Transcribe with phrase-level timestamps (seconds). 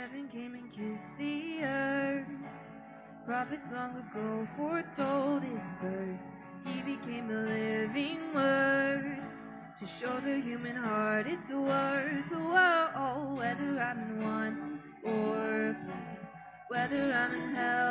[0.00, 2.24] Heaven came and kissed the earth.
[3.26, 6.18] Prophets long ago foretold his birth.
[6.64, 9.18] He became the living word
[9.78, 12.32] to show the human heart its worth.
[12.32, 15.76] Whoa, whether I'm in want or
[16.68, 17.89] whether I'm in health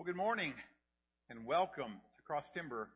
[0.00, 0.54] Well, good morning
[1.28, 2.88] and welcome to Cross Timber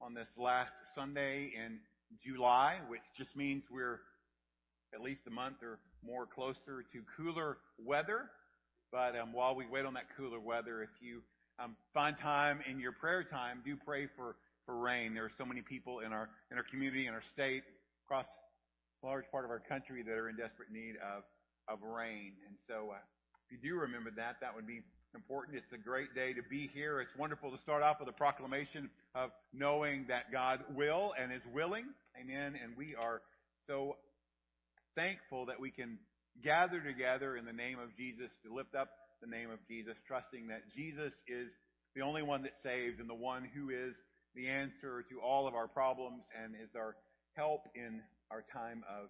[0.00, 1.78] on this last Sunday in
[2.20, 4.00] July, which just means we're
[4.92, 8.22] at least a month or more closer to cooler weather.
[8.90, 11.22] But um, while we wait on that cooler weather, if you
[11.60, 14.34] um, find time in your prayer time, do pray for,
[14.66, 15.14] for rain.
[15.14, 17.62] There are so many people in our in our community, in our state,
[18.04, 18.26] across
[19.04, 21.22] a large part of our country that are in desperate need of
[21.68, 22.32] of rain.
[22.48, 22.98] And so, uh,
[23.46, 24.80] if you do remember that, that would be
[25.14, 25.56] important.
[25.56, 27.00] It's a great day to be here.
[27.00, 31.42] It's wonderful to start off with a proclamation of knowing that God will and is
[31.52, 31.86] willing.
[32.20, 32.58] Amen.
[32.62, 33.22] And we are
[33.66, 33.96] so
[34.94, 35.98] thankful that we can
[36.42, 40.48] gather together in the name of Jesus to lift up the name of Jesus, trusting
[40.48, 41.50] that Jesus is
[41.94, 43.94] the only one that saves and the one who is
[44.34, 46.94] the answer to all of our problems and is our
[47.34, 48.00] help in
[48.30, 49.08] our time of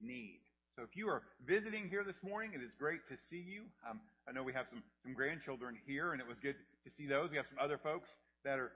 [0.00, 0.40] need.
[0.78, 3.62] So if you are visiting here this morning, it is great to see you.
[3.82, 6.54] Um, I know we have some, some grandchildren here, and it was good
[6.84, 7.30] to see those.
[7.32, 8.08] We have some other folks
[8.44, 8.70] that are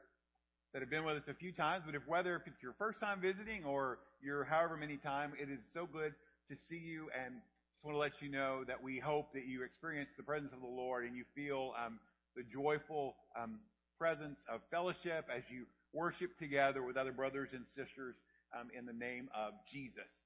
[0.73, 1.85] that have been with us a few times.
[1.87, 5.49] But if whether if it's your first time visiting or your however many time, it
[5.49, 6.13] is so good
[6.51, 7.07] to see you.
[7.15, 7.35] And
[7.71, 10.61] just want to let you know that we hope that you experience the presence of
[10.61, 12.01] the Lord and you feel um,
[12.35, 13.61] the joyful um,
[13.97, 18.17] presence of fellowship as you worship together with other brothers and sisters
[18.59, 20.22] um, in the name of Jesus.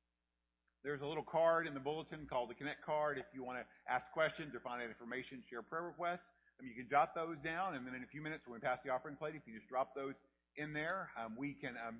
[0.86, 3.18] There's a little card in the bulletin called the Connect card.
[3.18, 6.74] If you want to ask questions or find out information, share prayer requests, um, you
[6.74, 9.16] can jot those down, and then in a few minutes when we pass the offering
[9.16, 10.14] plate, if you just drop those
[10.54, 11.96] in there, um, we can um,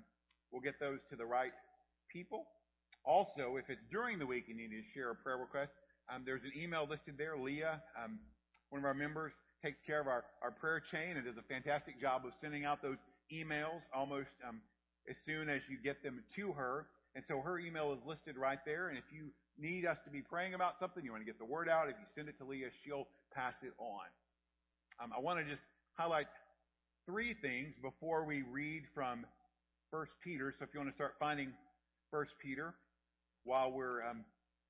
[0.53, 1.51] we'll get those to the right
[2.07, 2.45] people.
[3.03, 5.73] Also, if it's during the week and you need to share a prayer request,
[6.25, 7.35] there's an email listed there.
[7.37, 7.81] Leah,
[8.69, 10.23] one of our members, takes care of our,
[10.61, 12.97] prayer chain and does a fantastic job of sending out those
[13.33, 14.29] emails almost
[15.09, 16.87] as soon as you get them to her.
[17.15, 18.89] And so her email is listed right there.
[18.89, 21.45] And if you need us to be praying about something, you want to get the
[21.45, 24.05] word out, if you send it to Leah, she'll pass it on.
[25.03, 25.63] Um, I want to just
[25.97, 26.27] highlight
[27.05, 29.25] three things before we read from
[29.89, 30.53] First Peter.
[30.57, 31.53] So if you want to start finding
[32.11, 32.75] First Peter
[33.43, 34.25] while we're um,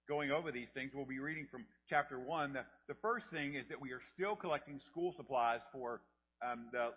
[0.07, 2.53] going over these things, we'll be reading from chapter one.
[2.53, 6.01] The, the first thing is that we are still collecting school supplies for
[6.45, 6.91] um, the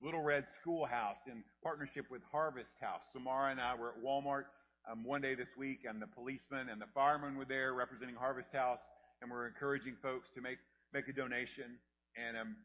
[0.00, 3.00] Little Red Schoolhouse in partnership with Harvest House.
[3.12, 4.44] Samara and I were at Walmart
[4.90, 8.48] um, one day this week, and the policemen and the firemen were there representing Harvest
[8.52, 8.78] House,
[9.20, 10.58] and we're encouraging folks to make
[10.94, 11.82] make a donation.
[12.16, 12.56] And um,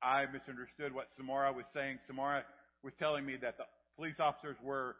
[0.00, 1.98] I misunderstood what Samara was saying.
[2.06, 2.44] Samara
[2.84, 3.64] was telling me that the
[3.96, 4.94] police officers were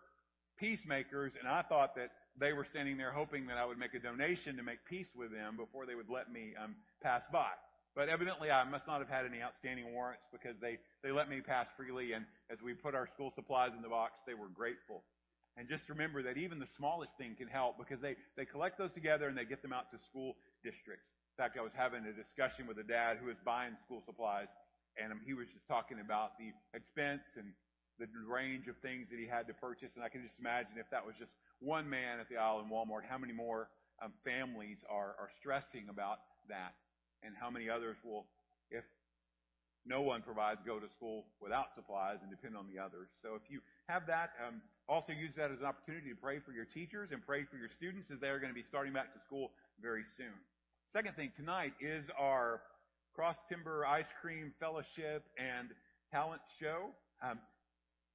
[0.58, 4.00] peacemakers, and I thought that they were standing there hoping that I would make a
[4.00, 7.50] donation to make peace with them before they would let me um, pass by.
[7.96, 11.40] But evidently I must not have had any outstanding warrants because they, they let me
[11.40, 15.02] pass freely and as we put our school supplies in the box, they were grateful.
[15.56, 18.92] And just remember that even the smallest thing can help because they, they collect those
[18.92, 21.08] together and they get them out to school districts.
[21.32, 24.48] In fact, I was having a discussion with a dad who was buying school supplies
[25.00, 27.48] and he was just talking about the expense and
[27.98, 29.96] the range of things that he had to purchase.
[29.96, 32.68] And I can just imagine if that was just one man at the aisle in
[32.68, 33.70] Walmart, how many more
[34.04, 36.76] um, families are, are stressing about that
[37.22, 38.26] and how many others will,
[38.70, 38.84] if
[39.86, 43.08] no one provides, go to school without supplies and depend on the others.
[43.22, 46.52] So if you have that, um, also use that as an opportunity to pray for
[46.52, 49.20] your teachers and pray for your students as they're going to be starting back to
[49.20, 50.34] school very soon.
[50.92, 52.60] Second thing tonight is our
[53.14, 55.68] Cross Timber Ice Cream Fellowship and
[56.12, 56.90] Talent Show.
[57.22, 57.38] Um,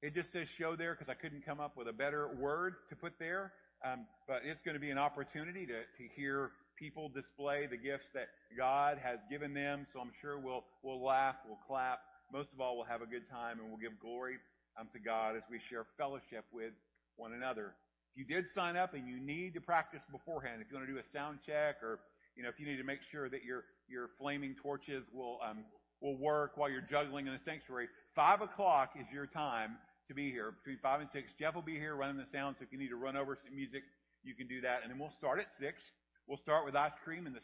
[0.02, 2.96] it just says show there because I couldn't come up with a better word to
[2.96, 3.54] put there.
[3.84, 6.52] Um, but it's going to be an opportunity to, to hear
[6.82, 9.86] people display the gifts that God has given them.
[9.94, 12.00] So I'm sure we'll, we'll laugh, we'll clap.
[12.34, 14.38] Most of all, we'll have a good time and we'll give glory
[14.80, 16.74] um, to God as we share fellowship with
[17.18, 17.76] one another.
[18.16, 20.94] If you did sign up and you need to practice beforehand, if you want to
[20.94, 22.00] do a sound check or,
[22.36, 25.64] you know, if you need to make sure that your, your flaming torches will, um,
[26.02, 30.32] will work while you're juggling in the sanctuary, five o'clock is your time to be
[30.32, 31.30] here between five and six.
[31.38, 33.56] Jeff will be here running the sound, so if you need to run over some
[33.56, 33.84] music,
[34.24, 34.80] you can do that.
[34.82, 35.84] And then we'll start at six.
[36.32, 37.44] We'll start with ice cream and the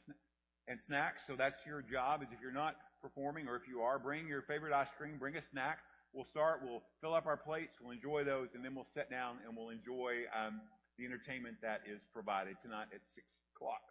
[0.71, 1.27] and snacks.
[1.27, 2.23] So that's your job.
[2.23, 5.35] Is if you're not performing, or if you are, bring your favorite ice cream, bring
[5.35, 5.79] a snack.
[6.13, 6.61] We'll start.
[6.63, 7.75] We'll fill up our plates.
[7.83, 10.61] We'll enjoy those, and then we'll sit down and we'll enjoy um,
[10.97, 13.83] the entertainment that is provided tonight at six o'clock.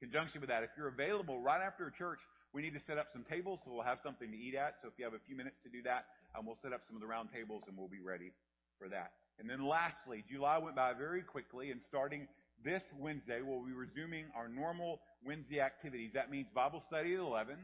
[0.00, 2.20] In conjunction with that, if you're available right after church,
[2.54, 4.80] we need to set up some tables, so we'll have something to eat at.
[4.80, 6.96] So if you have a few minutes to do that, um, we'll set up some
[6.96, 8.32] of the round tables and we'll be ready
[8.80, 9.12] for that.
[9.38, 12.26] And then lastly, July went by very quickly and starting
[12.64, 16.12] this Wednesday, we'll be resuming our normal Wednesday activities.
[16.14, 17.56] That means Bible study at 11,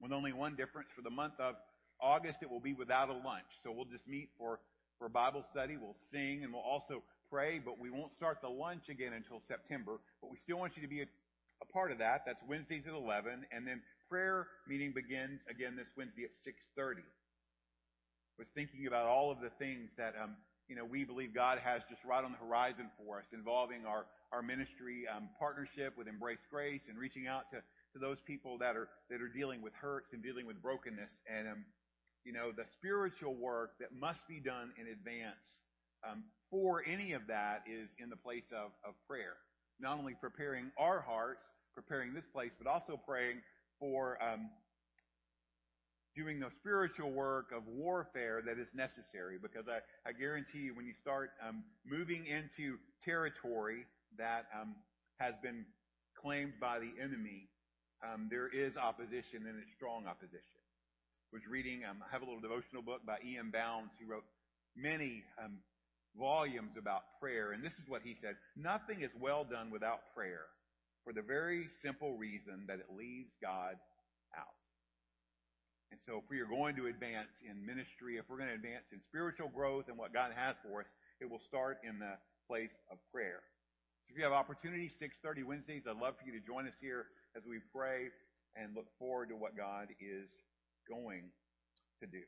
[0.00, 0.88] with only one difference.
[0.94, 1.54] For the month of
[2.00, 3.46] August, it will be without a lunch.
[3.62, 4.58] So we'll just meet for,
[4.98, 5.76] for Bible study.
[5.76, 9.98] We'll sing and we'll also pray, but we won't start the lunch again until September.
[10.20, 11.06] But we still want you to be a,
[11.62, 12.22] a part of that.
[12.26, 13.46] That's Wednesdays at 11.
[13.52, 13.80] And then
[14.10, 17.02] prayer meeting begins again this Wednesday at 6.30
[18.38, 20.34] was thinking about all of the things that um,
[20.68, 24.06] you know we believe God has just right on the horizon for us, involving our
[24.32, 27.58] our ministry um, partnership with Embrace Grace and reaching out to
[27.92, 31.48] to those people that are that are dealing with hurts and dealing with brokenness, and
[31.48, 31.64] um,
[32.24, 35.60] you know the spiritual work that must be done in advance
[36.08, 39.34] um, for any of that is in the place of of prayer.
[39.80, 43.42] Not only preparing our hearts, preparing this place, but also praying
[43.80, 44.50] for um,
[46.16, 50.86] doing the spiritual work of warfare that is necessary because I, I guarantee you when
[50.86, 53.86] you start um, moving into territory
[54.18, 54.74] that um,
[55.18, 55.64] has been
[56.20, 57.48] claimed by the enemy,
[58.02, 60.60] um, there is opposition and it's strong opposition.
[61.32, 63.50] I was reading, um, I have a little devotional book by E.M.
[63.50, 64.24] Bounds who wrote
[64.76, 65.58] many um,
[66.16, 70.46] volumes about prayer, and this is what he said: Nothing is well done without prayer,
[71.02, 73.74] for the very simple reason that it leaves God
[74.36, 74.54] out.
[75.94, 78.90] And so if we are going to advance in ministry, if we're going to advance
[78.90, 82.18] in spiritual growth and what God has for us, it will start in the
[82.50, 83.38] place of prayer.
[84.10, 87.06] If you have opportunity, 6.30 Wednesdays, I'd love for you to join us here
[87.38, 88.10] as we pray
[88.58, 90.26] and look forward to what God is
[90.90, 91.30] going
[92.02, 92.26] to do.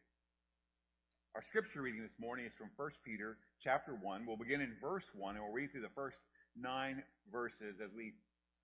[1.35, 4.27] Our scripture reading this morning is from 1 Peter chapter 1.
[4.31, 6.19] We'll begin in verse 1 and we'll read through the first
[6.55, 7.03] nine
[7.33, 8.15] verses as we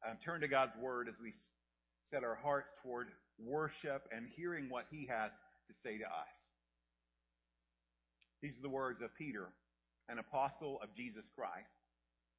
[0.08, 1.32] um, turn to God's Word, as we
[2.08, 3.08] set our hearts toward
[3.38, 5.30] worship and hearing what He has
[5.68, 6.34] to say to us.
[8.42, 9.48] These are the words of Peter,
[10.08, 11.70] an apostle of Jesus Christ,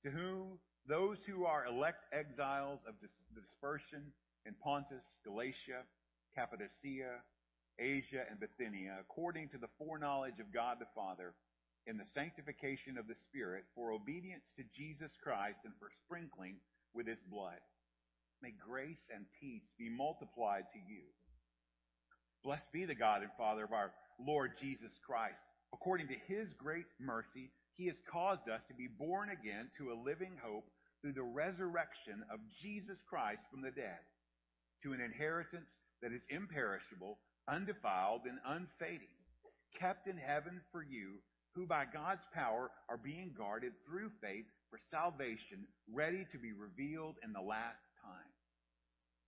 [0.03, 2.95] to whom those who are elect exiles of
[3.33, 4.11] dispersion
[4.45, 5.87] in Pontus, Galatia,
[6.35, 7.23] Cappadocia,
[7.79, 11.33] Asia, and Bithynia, according to the foreknowledge of God the Father,
[11.87, 16.55] in the sanctification of the Spirit, for obedience to Jesus Christ and for sprinkling
[16.93, 17.59] with his blood.
[18.43, 21.03] May grace and peace be multiplied to you.
[22.43, 25.39] Blessed be the God and Father of our Lord Jesus Christ.
[25.73, 30.03] According to his great mercy, he has caused us to be born again to a
[30.03, 30.65] living hope
[31.01, 34.03] through the resurrection of Jesus Christ from the dead,
[34.83, 39.15] to an inheritance that is imperishable, undefiled, and unfading,
[39.79, 41.19] kept in heaven for you,
[41.55, 47.15] who by God's power are being guarded through faith for salvation, ready to be revealed
[47.23, 48.32] in the last time.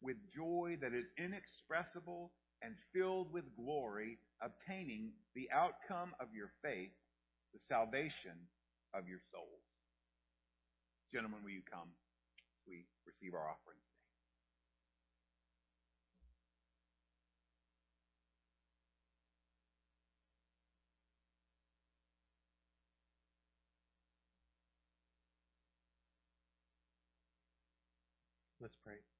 [0.00, 2.32] with joy that is inexpressible
[2.62, 6.90] and filled with glory, obtaining the outcome of your faith,
[7.52, 8.36] the salvation
[8.94, 9.62] of your souls.
[11.12, 11.88] Gentlemen, will you come?
[12.66, 13.78] We receive our offering.
[28.60, 29.17] Let's pray.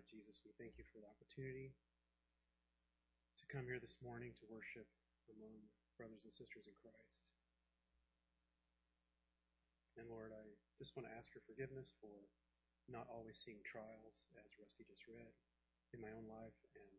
[0.00, 1.76] Lord Jesus, we thank you for the opportunity
[3.36, 4.88] to come here this morning to worship
[5.28, 5.52] among
[6.00, 7.28] brothers and sisters in Christ.
[10.00, 10.40] And Lord, I
[10.80, 12.32] just want to ask your forgiveness for
[12.88, 15.36] not always seeing trials, as Rusty just read,
[15.92, 16.96] in my own life and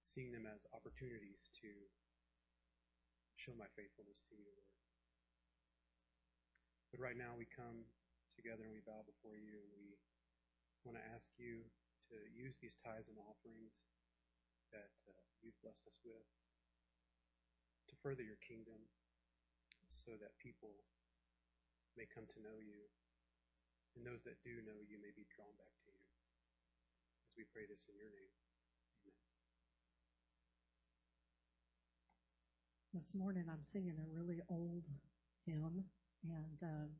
[0.00, 1.68] seeing them as opportunities to
[3.36, 4.72] show my faithfulness to you, Lord.
[6.96, 7.84] But right now we come
[8.32, 10.00] together and we bow before you and we
[10.80, 11.60] want to ask you
[12.10, 13.86] to use these tithes and offerings
[14.70, 16.26] that uh, you've blessed us with
[17.90, 18.78] to further your kingdom
[19.88, 20.74] so that people
[21.98, 22.86] may come to know you
[23.96, 26.04] and those that do know you may be drawn back to you.
[27.24, 28.32] As we pray this in your name.
[29.08, 29.16] Amen.
[32.92, 34.84] This morning I'm singing a really old
[35.48, 35.84] hymn,
[36.28, 36.90] and um,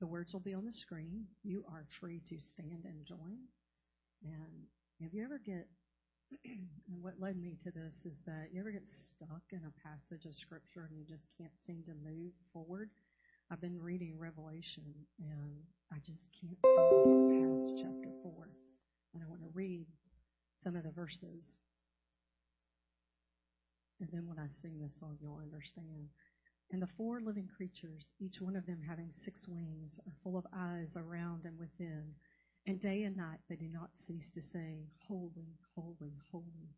[0.00, 1.26] the words will be on the screen.
[1.44, 3.38] You are free to stand and join.
[4.22, 4.66] And
[5.00, 5.66] if you ever get,
[6.44, 10.26] and what led me to this is that you ever get stuck in a passage
[10.26, 12.90] of scripture and you just can't seem to move forward.
[13.50, 14.84] I've been reading Revelation
[15.18, 15.56] and
[15.92, 18.50] I just can't get past chapter four.
[19.14, 19.86] And I want to read
[20.62, 21.56] some of the verses.
[24.00, 26.10] And then when I sing this song, you'll understand.
[26.70, 30.44] And the four living creatures, each one of them having six wings, are full of
[30.54, 32.14] eyes around and within
[32.68, 36.68] and day and night they do not cease to say, Holy, holy, holy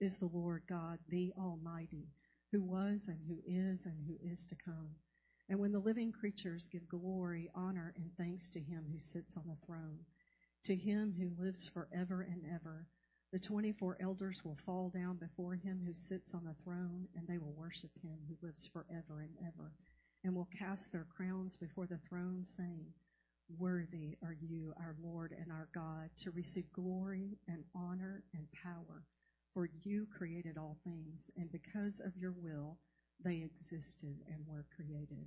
[0.00, 2.08] is the Lord God, the Almighty,
[2.50, 4.88] who was and who is and who is to come.
[5.50, 9.44] And when the living creatures give glory, honor, and thanks to him who sits on
[9.46, 9.98] the throne,
[10.64, 12.86] to him who lives forever and ever,
[13.30, 17.36] the 24 elders will fall down before him who sits on the throne, and they
[17.36, 19.72] will worship him who lives forever and ever,
[20.24, 22.86] and will cast their crowns before the throne, saying,
[23.58, 29.04] Worthy are you, our Lord and our God, to receive glory and honor and power,
[29.52, 32.78] for you created all things, and because of your will
[33.22, 35.26] they existed and were created.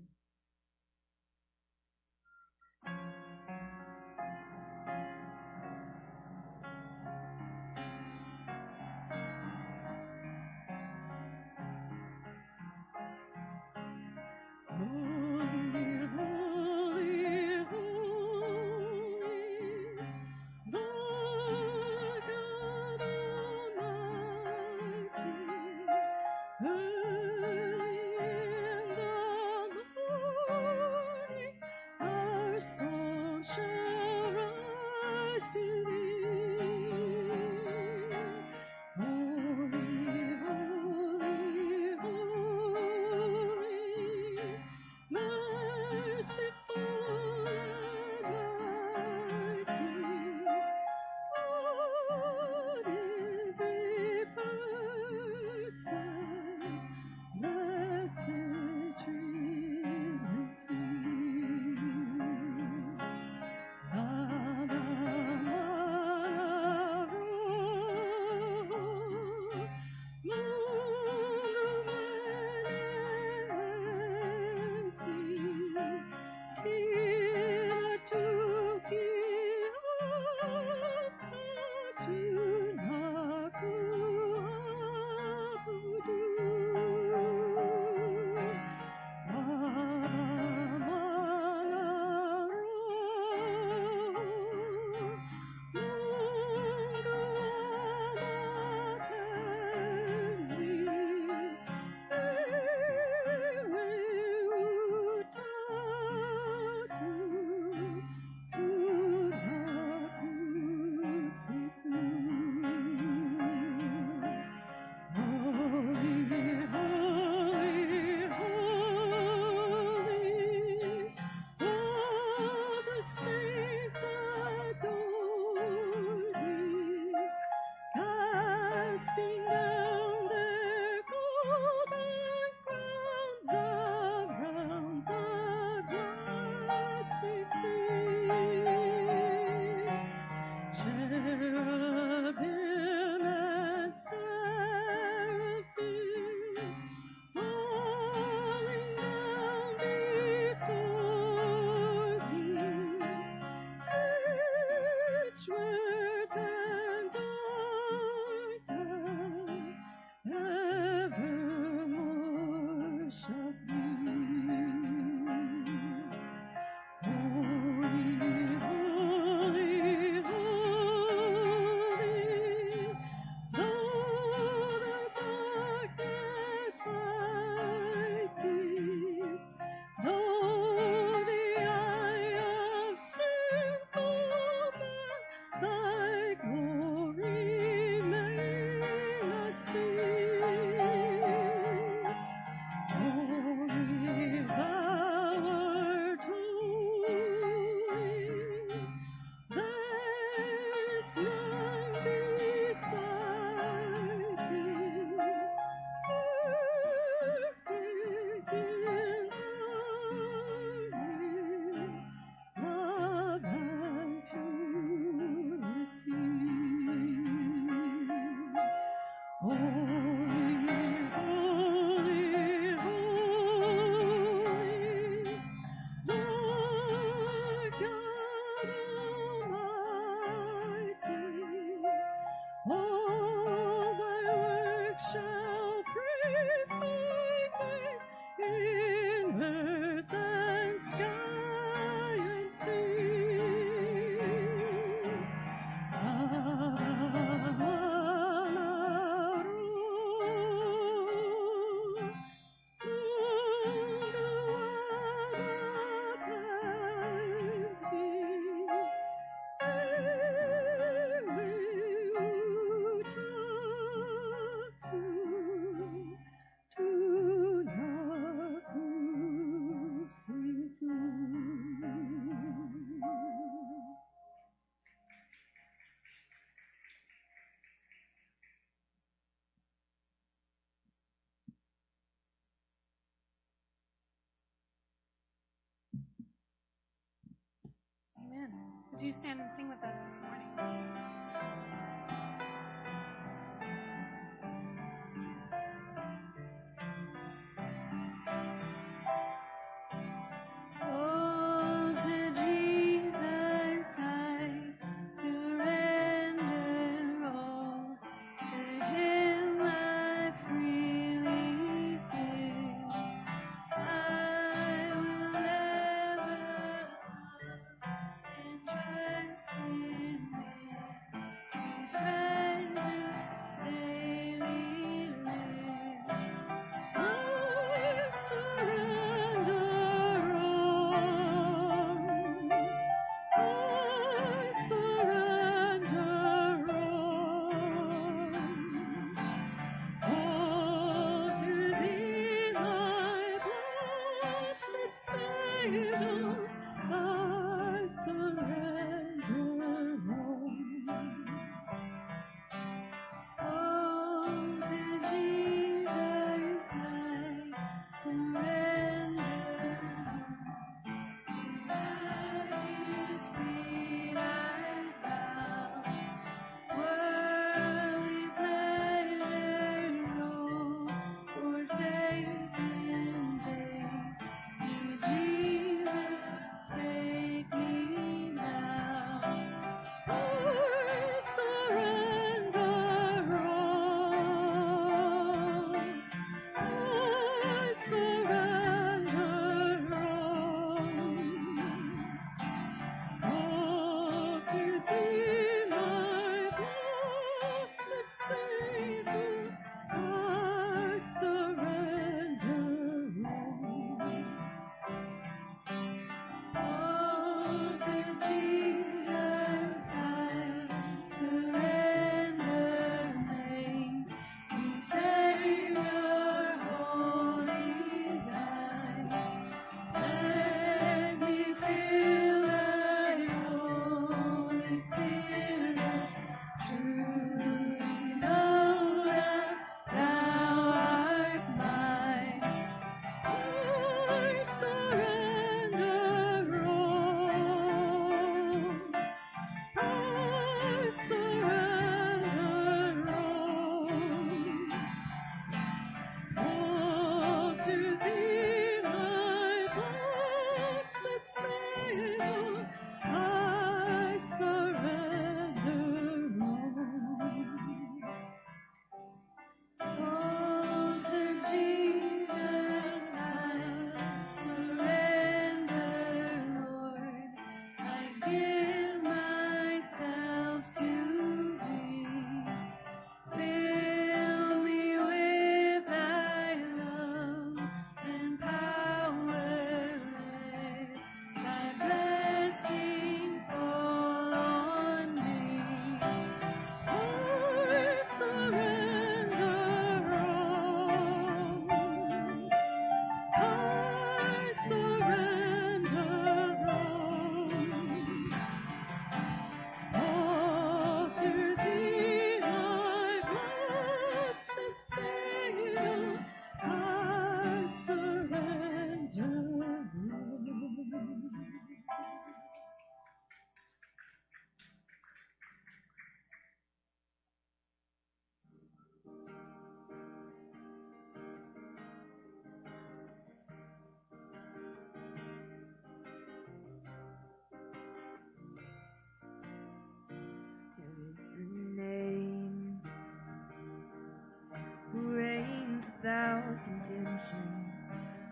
[288.97, 291.06] Do stand and sing with us this morning.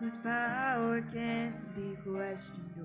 [0.06, 2.75] His power can't be questioned.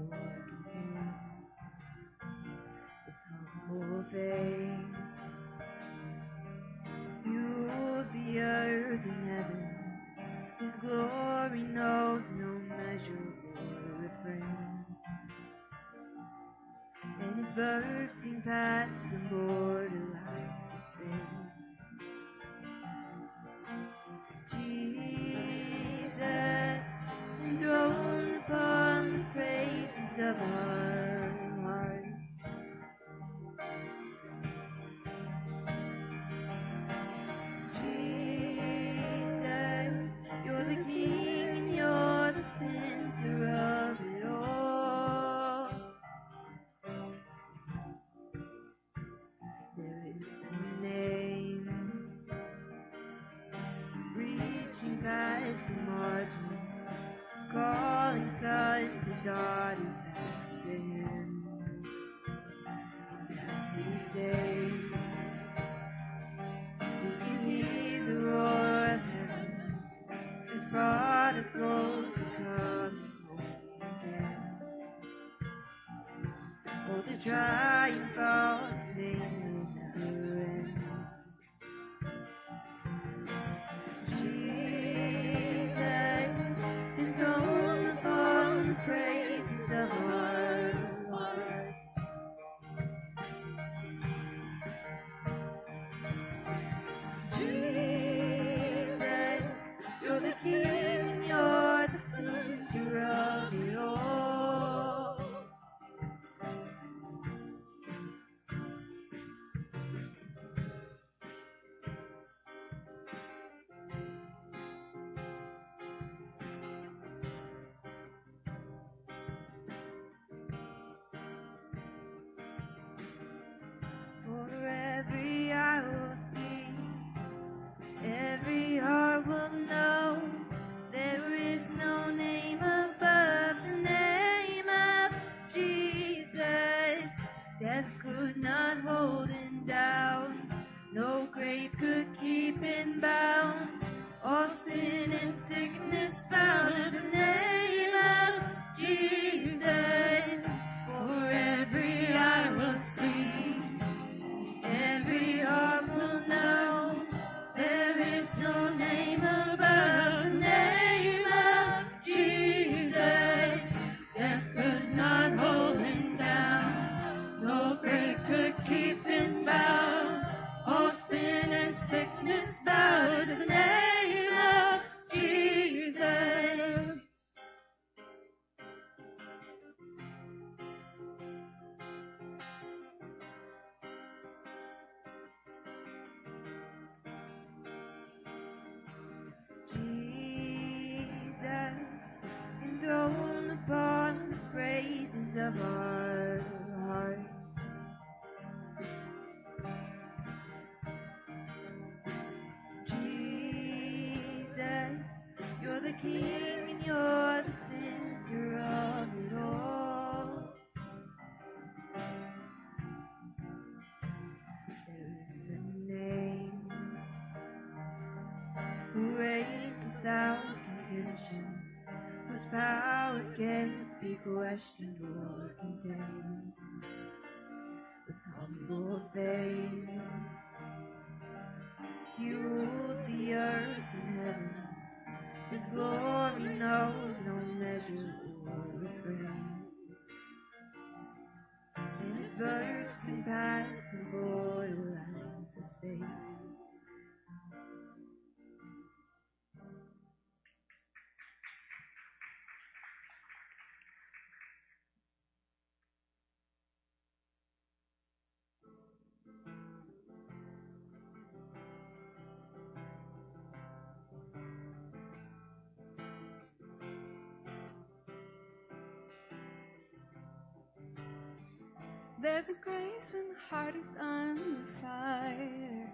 [272.22, 275.90] There's a grace when the heart is on fire.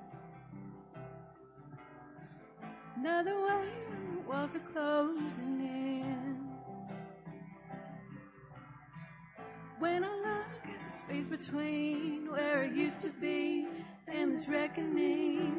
[2.98, 6.50] Another way when the walls are closing in.
[9.80, 13.66] When I look at the space between where I used to be
[14.10, 15.57] and this reckoning.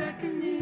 [0.00, 0.59] beckoning.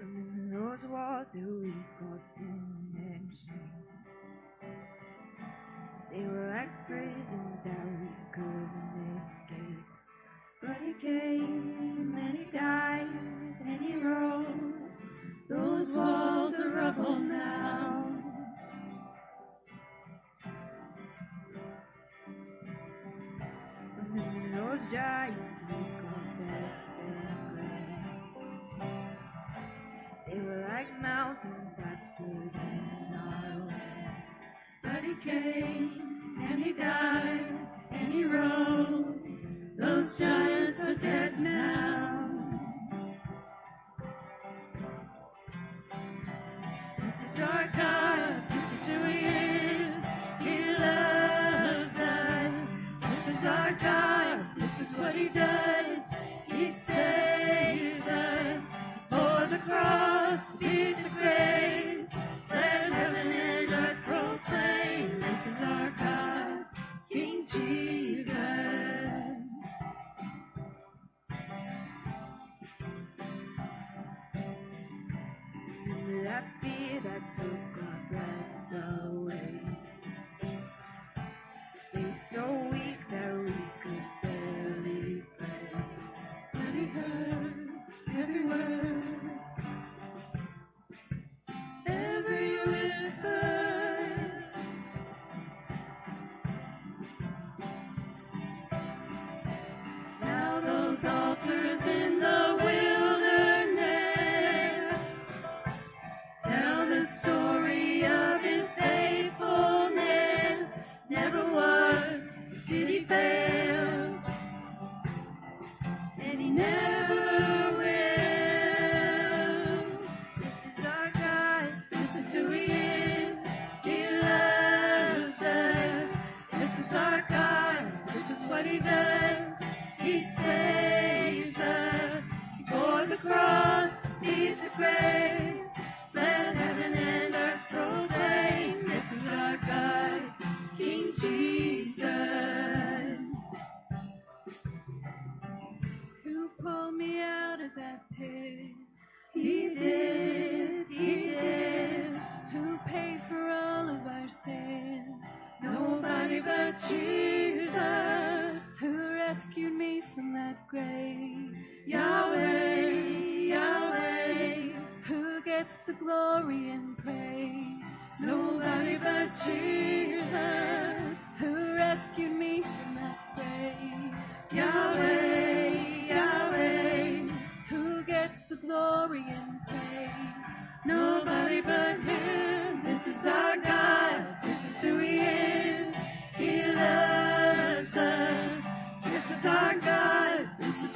[0.00, 2.62] From those walls that we called sin
[2.96, 3.84] and shame.
[6.10, 9.84] They were like prisons that we couldn't escape.
[10.62, 13.08] But he came and he died
[13.66, 14.46] and he rose.
[15.50, 18.06] Those walls are rubble now.
[24.54, 25.39] Those giant
[35.24, 35.90] came
[36.40, 39.40] and he died and he rose.
[39.78, 41.49] Those giants are dead now.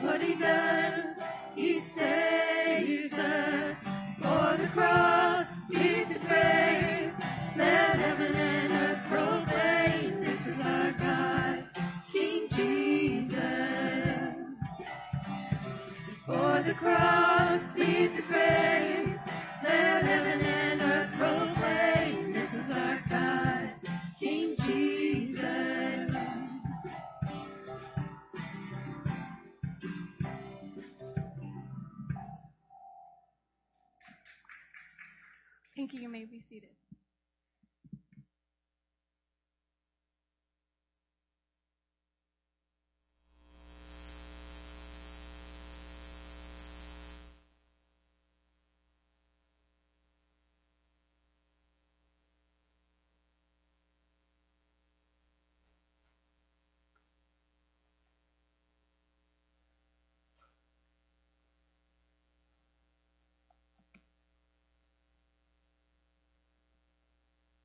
[0.05, 1.17] What He does.
[1.55, 3.77] He saves us.
[4.19, 7.13] For the cross, beneath the grave,
[7.57, 10.21] let heaven and earth proclaim.
[10.21, 11.65] This is our God,
[12.13, 13.39] King Jesus.
[16.27, 18.94] For the cross, beneath the grave,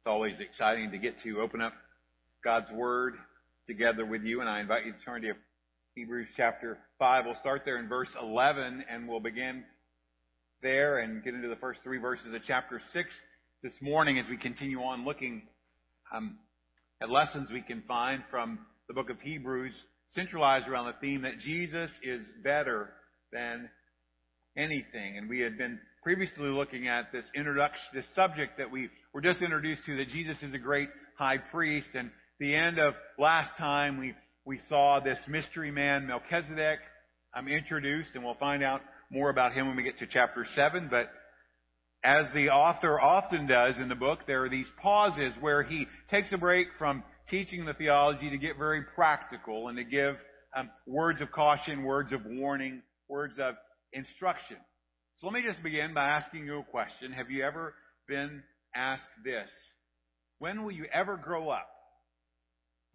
[0.09, 1.71] always exciting to get to open up
[2.43, 3.13] God's Word
[3.67, 5.33] together with you, and I invite you to turn to
[5.93, 7.25] Hebrews chapter 5.
[7.27, 9.63] We'll start there in verse 11, and we'll begin
[10.63, 13.09] there and get into the first three verses of chapter 6
[13.61, 15.43] this morning as we continue on looking
[16.11, 16.39] um,
[16.99, 18.57] at lessons we can find from
[18.87, 19.75] the book of Hebrews,
[20.15, 22.89] centralized around the theme that Jesus is better
[23.31, 23.69] than
[24.57, 25.17] anything.
[25.17, 29.41] And we had been previously looking at this introduction, this subject that we were just
[29.41, 31.89] introduced to, that Jesus is a great high priest.
[31.93, 34.13] And the end of last time, we,
[34.45, 36.79] we saw this mystery man, Melchizedek,
[37.35, 38.81] um, introduced, and we'll find out
[39.11, 40.87] more about him when we get to chapter 7.
[40.89, 41.09] But
[42.03, 46.31] as the author often does in the book, there are these pauses where he takes
[46.31, 50.15] a break from teaching the theology to get very practical and to give
[50.55, 53.55] um, words of caution, words of warning, words of
[53.93, 54.57] instruction.
[55.19, 57.11] So let me just begin by asking you a question.
[57.11, 57.73] Have you ever
[58.07, 58.41] been
[58.73, 59.49] asked this?
[60.37, 61.67] When will you ever grow up?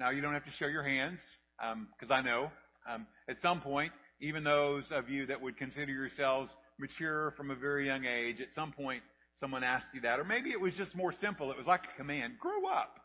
[0.01, 1.21] Now, you don't have to show your hands,
[1.59, 2.51] because um, I know
[2.91, 7.55] um, at some point, even those of you that would consider yourselves mature from a
[7.55, 9.03] very young age, at some point
[9.39, 10.19] someone asked you that.
[10.19, 11.51] Or maybe it was just more simple.
[11.51, 13.01] It was like a command grow up.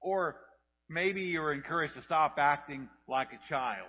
[0.00, 0.34] Or
[0.88, 3.86] maybe you were encouraged to stop acting like a child.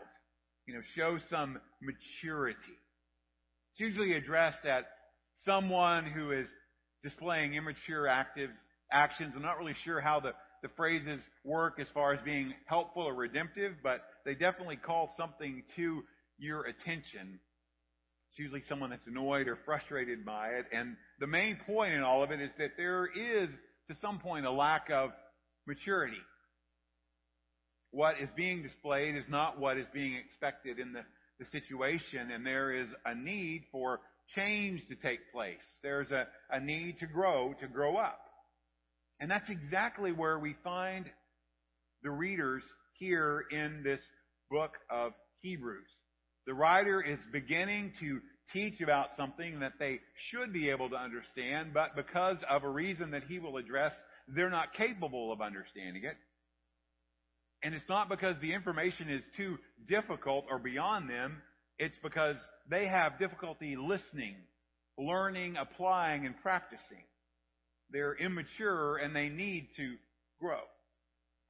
[0.68, 2.60] You know, show some maturity.
[3.78, 4.86] It's usually addressed at
[5.44, 6.48] someone who is
[7.04, 8.50] displaying immature active
[8.90, 9.34] actions.
[9.36, 10.32] I'm not really sure how the,
[10.64, 15.62] the phrases work as far as being helpful or redemptive, but they definitely call something
[15.76, 16.04] to
[16.38, 17.42] your attention.
[18.30, 20.68] It's usually someone that's annoyed or frustrated by it.
[20.72, 23.50] And the main point in all of it is that there is,
[23.90, 25.10] to some point, a lack of
[25.68, 26.22] maturity.
[27.92, 31.02] What is being displayed is not what is being expected in the,
[31.40, 34.00] the situation, and there is a need for
[34.36, 35.58] change to take place.
[35.84, 38.20] There's a, a need to grow, to grow up.
[39.20, 41.06] And that's exactly where we find
[42.04, 42.64] the readers
[43.00, 44.02] here in this
[44.50, 45.88] book of Hebrews.
[46.48, 48.20] The writer is beginning to
[48.54, 53.12] teach about something that they should be able to understand, but because of a reason
[53.12, 53.94] that he will address,
[54.28, 56.16] they're not capable of understanding it.
[57.66, 59.58] And it's not because the information is too
[59.90, 61.42] difficult or beyond them.
[61.80, 62.36] It's because
[62.70, 64.36] they have difficulty listening,
[65.00, 67.04] learning, applying, and practicing.
[67.90, 69.96] They're immature and they need to
[70.40, 70.60] grow.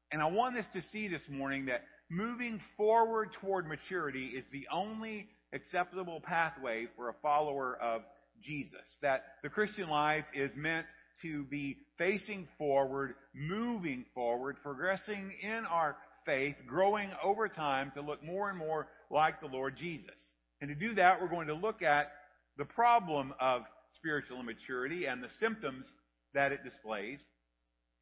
[0.10, 4.68] And I want us to see this morning that moving forward toward maturity is the
[4.72, 8.04] only acceptable pathway for a follower of
[8.42, 8.86] Jesus.
[9.02, 10.86] That the Christian life is meant
[11.22, 18.24] to be facing forward, moving forward, progressing in our faith, growing over time to look
[18.24, 20.16] more and more like the Lord Jesus.
[20.62, 22.12] And to do that, we're going to look at
[22.58, 23.64] the problem of
[23.98, 25.86] spiritual immaturity and the symptoms
[26.34, 27.20] that it displays.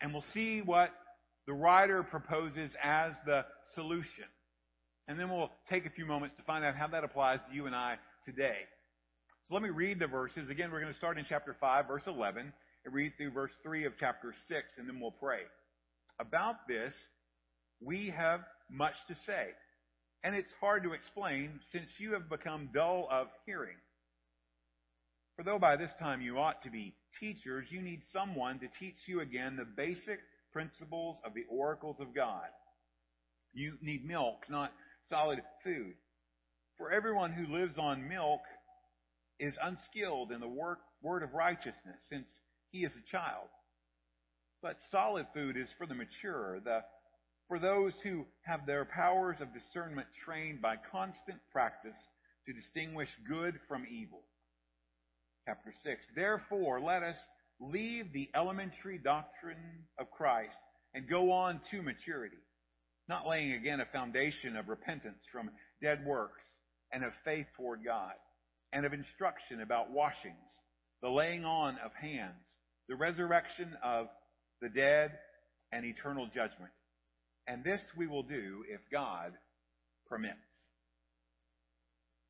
[0.02, 0.92] And we'll see what
[1.48, 3.46] the writer proposes as the
[3.76, 4.26] solution.
[5.08, 7.66] And then we'll take a few moments to find out how that applies to you
[7.66, 8.58] and I today.
[9.48, 10.50] So let me read the verses.
[10.50, 12.54] Again, we're going to start in chapter 5, verse 11,
[12.86, 15.42] and read through verse 3 of chapter 6, and then we'll pray.
[16.20, 16.94] About this,
[17.82, 19.50] we have much to say.
[20.24, 23.76] And it's hard to explain since you have become dull of hearing.
[25.36, 28.96] For though by this time you ought to be teachers, you need someone to teach
[29.08, 30.20] you again the basic
[30.52, 32.46] principles of the oracles of God.
[33.54, 34.72] You need milk, not
[35.10, 35.94] solid food.
[36.78, 38.42] For everyone who lives on milk
[39.40, 42.28] is unskilled in the work, word of righteousness, since
[42.72, 43.48] he is a child.
[44.62, 46.80] But solid food is for the mature, the,
[47.48, 51.98] for those who have their powers of discernment trained by constant practice
[52.46, 54.22] to distinguish good from evil.
[55.46, 56.06] Chapter 6.
[56.16, 57.18] Therefore, let us
[57.60, 60.58] leave the elementary doctrine of Christ
[60.94, 62.38] and go on to maturity,
[63.08, 65.50] not laying again a foundation of repentance from
[65.82, 66.42] dead works
[66.92, 68.14] and of faith toward God,
[68.72, 70.36] and of instruction about washings,
[71.02, 72.46] the laying on of hands,
[72.88, 74.08] the resurrection of
[74.62, 75.12] the dead,
[75.72, 76.72] and eternal judgment.
[77.48, 79.34] And this we will do if God
[80.08, 80.38] permits.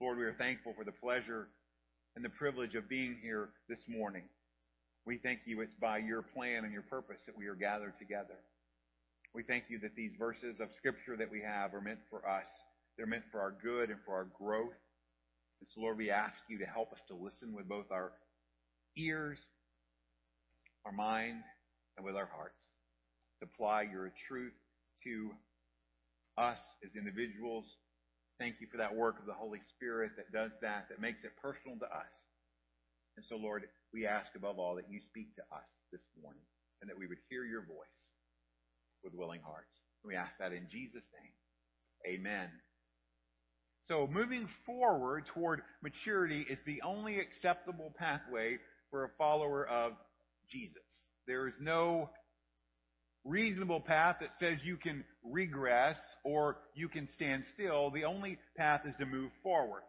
[0.01, 1.47] Lord, we are thankful for the pleasure
[2.15, 4.23] and the privilege of being here this morning.
[5.05, 8.37] We thank you it's by your plan and your purpose that we are gathered together.
[9.33, 12.45] We thank you that these verses of Scripture that we have are meant for us.
[12.97, 14.77] They're meant for our good and for our growth.
[15.59, 18.11] And so, Lord, we ask you to help us to listen with both our
[18.97, 19.39] ears,
[20.85, 21.41] our mind,
[21.97, 22.61] and with our hearts.
[23.39, 24.53] To apply your truth
[25.03, 25.31] to
[26.37, 27.65] us as individuals.
[28.39, 31.31] Thank you for that work of the Holy Spirit that does that, that makes it
[31.41, 32.13] personal to us.
[33.15, 36.41] And so, Lord, we ask above all that you speak to us this morning
[36.81, 38.03] and that we would hear your voice
[39.03, 39.69] with willing hearts.
[40.03, 42.15] We ask that in Jesus' name.
[42.19, 42.49] Amen.
[43.87, 48.57] So moving forward toward maturity is the only acceptable pathway
[48.89, 49.93] for a follower of
[50.49, 50.81] Jesus.
[51.27, 52.09] There is no
[53.25, 57.91] reasonable path that says you can regress or you can stand still.
[57.91, 59.83] The only path is to move forward.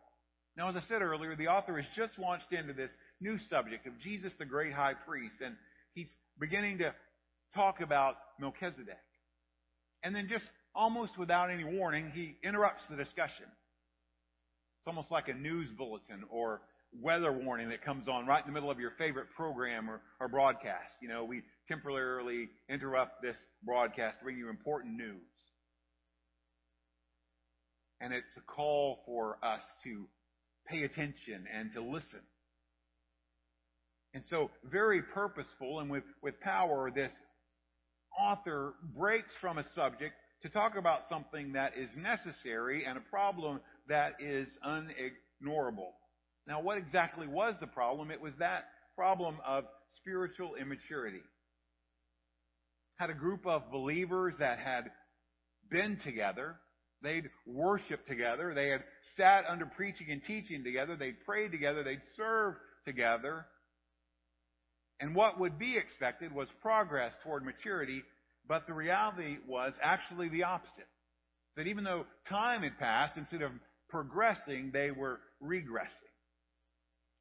[0.56, 3.98] Now, as I said earlier, the author has just launched into this new subject of
[4.00, 5.56] Jesus the great high priest, and
[5.94, 6.08] he's
[6.38, 6.94] beginning to
[7.54, 8.96] talk about Melchizedek.
[10.04, 13.46] And then just almost without any warning, he interrupts the discussion.
[13.46, 16.60] It's almost like a news bulletin or
[17.00, 20.28] weather warning that comes on right in the middle of your favorite program or, or
[20.28, 20.92] broadcast.
[21.00, 25.20] You know, we temporarily interrupt this broadcast to bring you important news.
[28.00, 30.06] And it's a call for us to
[30.68, 32.20] pay attention and to listen.
[34.12, 37.10] And so, very purposeful and with, with power, this
[38.18, 43.60] author breaks from a subject to talk about something that is necessary and a problem
[43.88, 45.92] that is unignorable.
[46.46, 48.10] Now, what exactly was the problem?
[48.10, 49.64] It was that problem of
[49.96, 51.22] spiritual immaturity.
[52.96, 54.90] Had a group of believers that had
[55.70, 56.56] been together.
[57.02, 58.54] They'd worshiped together.
[58.54, 58.84] They had
[59.16, 60.96] sat under preaching and teaching together.
[60.96, 61.82] They'd prayed together.
[61.82, 63.46] They'd served together.
[65.00, 68.02] And what would be expected was progress toward maturity,
[68.48, 70.86] but the reality was actually the opposite.
[71.56, 73.50] That even though time had passed, instead of
[73.90, 76.10] progressing, they were regressing.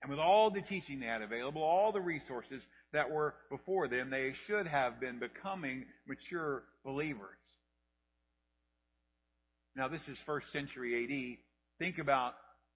[0.01, 2.63] And with all the teaching they had available, all the resources
[2.94, 7.39] that were before them, they should have been becoming mature believers.
[9.76, 11.84] Now, this is first century AD.
[11.84, 12.36] Think about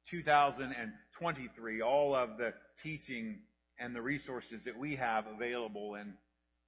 [0.10, 3.40] 2023, all of the teaching
[3.80, 6.14] and the resources that we have available, and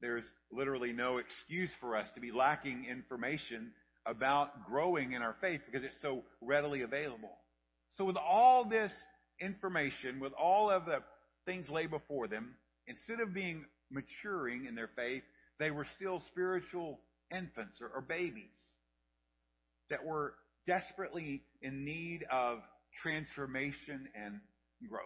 [0.02, 3.72] there's literally no excuse for us to be lacking information
[4.06, 7.38] about growing in our faith because it's so readily available.
[7.98, 8.92] So with all this
[9.42, 11.00] information, with all of the
[11.46, 12.56] things lay before them,
[12.90, 15.24] instead of being maturing in their faith,
[15.60, 17.00] they were still spiritual
[17.34, 18.44] infants or, or babies
[19.90, 20.34] that were
[20.68, 22.60] desperately in need of
[23.02, 24.40] transformation and
[24.90, 25.06] growth.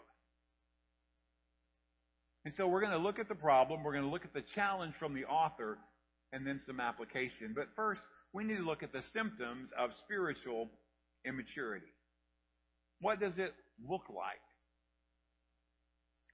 [2.46, 4.44] And so we're going to look at the problem, we're going to look at the
[4.56, 5.78] challenge from the author,
[6.34, 7.54] and then some application.
[7.56, 8.02] But first,
[8.34, 10.70] we need to look at the symptoms of spiritual
[11.26, 11.86] immaturity.
[13.00, 13.54] What does it
[13.88, 14.42] look like?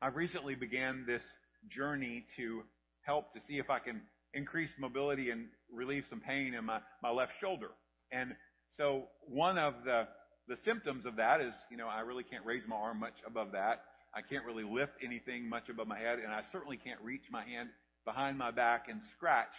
[0.02, 1.22] I've recently began this
[1.68, 2.64] journey to
[3.02, 4.02] help to see if I can
[4.34, 7.70] increase mobility and relieve some pain in my, my left shoulder.
[8.12, 8.36] And
[8.78, 10.08] so one of the,
[10.48, 13.52] the symptoms of that is, you know, I really can't raise my arm much above
[13.54, 13.82] that.
[14.14, 17.44] I can't really lift anything much above my head, and I certainly can't reach my
[17.44, 17.70] hand
[18.06, 19.54] behind my back and scratch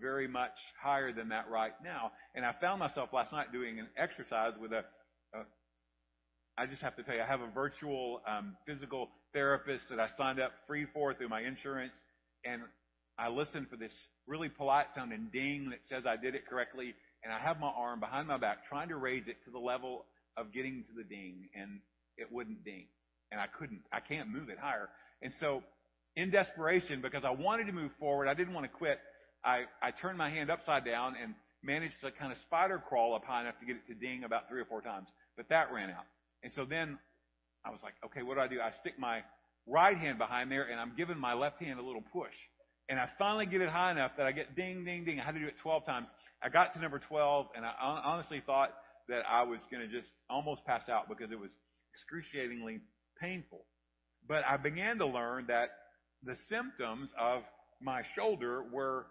[0.00, 2.10] very much higher than that right now.
[2.34, 4.84] And I found myself last night doing an exercise with a,
[6.58, 10.08] I just have to tell you, I have a virtual um, physical therapist that I
[10.18, 11.94] signed up free for through my insurance,
[12.44, 12.62] and
[13.18, 13.92] I listened for this
[14.26, 16.94] really polite sounding ding that says I did it correctly,
[17.24, 20.04] and I have my arm behind my back trying to raise it to the level
[20.36, 21.80] of getting to the ding, and
[22.18, 22.86] it wouldn't ding,
[23.30, 24.90] and I couldn't, I can't move it higher,
[25.22, 25.62] and so
[26.16, 28.98] in desperation because I wanted to move forward, I didn't want to quit.
[29.42, 33.24] I I turned my hand upside down and managed to kind of spider crawl up
[33.24, 35.88] high enough to get it to ding about three or four times, but that ran
[35.90, 36.04] out.
[36.42, 36.98] And so then
[37.64, 38.60] I was like, okay, what do I do?
[38.60, 39.22] I stick my
[39.66, 42.34] right hand behind there and I'm giving my left hand a little push.
[42.88, 45.20] And I finally get it high enough that I get ding, ding, ding.
[45.20, 46.08] I had to do it 12 times.
[46.42, 48.72] I got to number 12 and I honestly thought
[49.08, 51.50] that I was going to just almost pass out because it was
[51.94, 52.80] excruciatingly
[53.20, 53.64] painful.
[54.28, 55.70] But I began to learn that
[56.24, 57.42] the symptoms of
[57.80, 59.06] my shoulder were,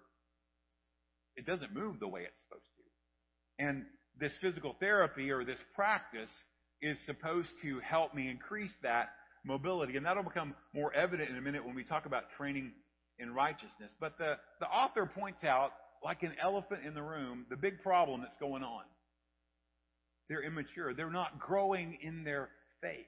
[1.36, 3.66] it doesn't move the way it's supposed to.
[3.66, 3.86] And
[4.20, 6.30] this physical therapy or this practice
[6.82, 9.10] is supposed to help me increase that
[9.46, 9.98] mobility.
[9.98, 12.72] And that'll become more evident in a minute when we talk about training
[13.20, 13.92] in righteousness.
[14.00, 15.72] But the, the author points out,
[16.04, 18.84] like an elephant in the room, the big problem that's going on.
[20.30, 20.94] They're immature.
[20.94, 22.50] They're not growing in their
[22.82, 23.06] faith.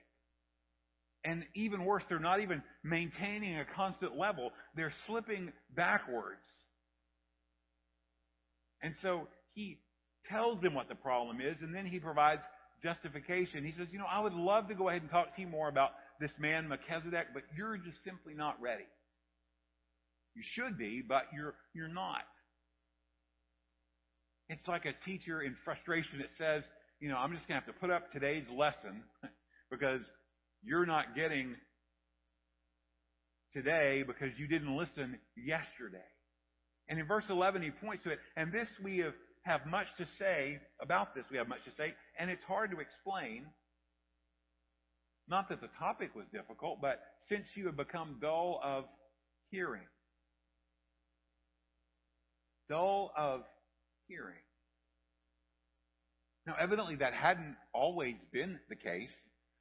[1.26, 4.51] And even worse, they're not even maintaining a constant level.
[4.76, 6.41] They're slipping backwards.
[8.82, 9.80] And so he
[10.30, 12.41] tells them what the problem is, and then he provides
[12.84, 13.64] justification.
[13.64, 15.70] He says, You know, I would love to go ahead and talk to you more
[15.70, 18.86] about this man, Melchizedek, but you're just simply not ready.
[20.36, 22.24] You should be, but you're, you're not.
[24.50, 26.64] It's like a teacher in frustration that says,
[27.00, 29.04] You know, I'm just going to have to put up today's lesson
[29.72, 30.02] because
[30.64, 31.56] you're not getting
[33.54, 35.98] today because you didn't listen yesterday.
[36.90, 38.20] And in verse 11, he points to it.
[38.36, 39.14] And this we have
[39.44, 41.26] have much to say about this.
[41.30, 43.46] We have much to say, and it's hard to explain.
[45.28, 48.86] Not that the topic was difficult, but since you have become dull of
[49.52, 49.88] hearing.
[52.70, 53.41] Dull of
[54.08, 54.36] hearing.
[56.46, 59.12] Now, evidently, that hadn't always been the case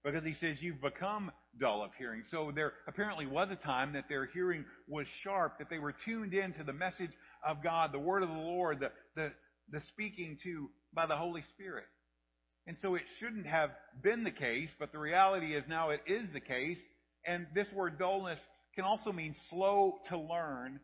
[0.05, 1.31] because he says you've become
[1.61, 2.25] dull of hearing.
[2.31, 6.35] So there apparently was a time that their hearing was sharp, that they were tuned
[6.35, 7.13] in to the message
[7.47, 9.33] of God, the word of the Lord, the, the,
[9.73, 11.87] the speaking to by the Holy Spirit.
[12.67, 13.71] And so it shouldn't have
[14.03, 16.79] been the case, but the reality is now it is the case.
[17.27, 18.39] And this word dullness
[18.77, 20.79] can also mean slow to learn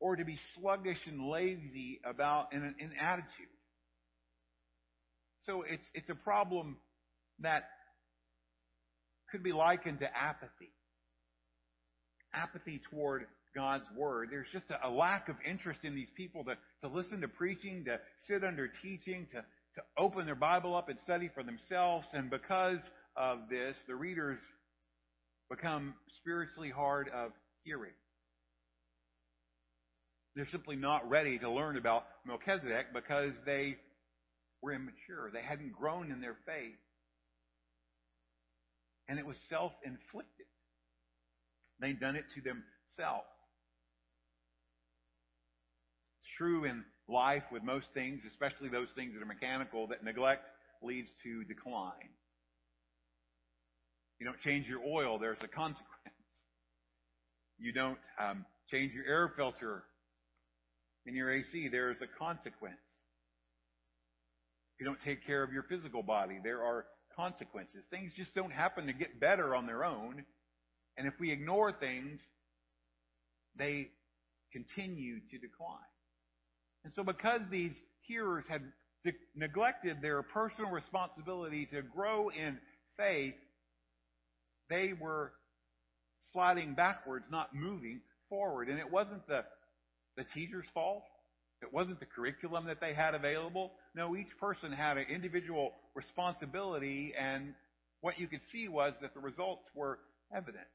[0.00, 3.56] or to be sluggish and lazy about in an attitude.
[5.44, 6.76] So it's, it's a problem
[7.40, 7.64] that
[9.30, 10.72] could be likened to apathy.
[12.34, 14.28] Apathy toward God's Word.
[14.30, 17.86] There's just a, a lack of interest in these people to, to listen to preaching,
[17.86, 17.98] to
[18.28, 22.06] sit under teaching, to, to open their Bible up and study for themselves.
[22.12, 22.80] And because
[23.16, 24.38] of this, the readers
[25.50, 27.32] become spiritually hard of
[27.64, 27.92] hearing.
[30.36, 33.78] They're simply not ready to learn about Melchizedek because they
[34.60, 35.30] were immature.
[35.32, 36.76] They hadn't grown in their faith.
[39.08, 40.46] And it was self inflicted.
[41.80, 43.26] They'd done it to themselves
[46.36, 50.44] true in life with most things, especially those things that are mechanical, that neglect
[50.82, 52.10] leads to decline.
[54.18, 55.86] You don't change your oil, there's a consequence.
[57.58, 59.84] You don't um, change your air filter
[61.06, 62.76] in your AC, there is a consequence.
[64.78, 67.84] You don't take care of your physical body, there are consequences.
[67.90, 70.24] Things just don't happen to get better on their own.
[70.98, 72.20] And if we ignore things,
[73.56, 73.88] they
[74.52, 75.78] continue to decline.
[76.86, 77.72] And so because these
[78.02, 78.62] hearers had
[79.04, 82.58] de- neglected their personal responsibility to grow in
[82.96, 83.34] faith,
[84.70, 85.32] they were
[86.32, 88.68] sliding backwards, not moving forward.
[88.68, 89.44] And it wasn't the,
[90.16, 91.02] the teacher's fault.
[91.60, 93.72] It wasn't the curriculum that they had available.
[93.96, 97.54] No, each person had an individual responsibility, and
[98.00, 99.98] what you could see was that the results were
[100.32, 100.68] evident.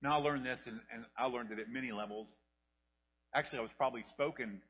[0.00, 2.28] Now I learned this, and, and I learned it at many levels
[3.34, 4.60] Actually, I was probably spoken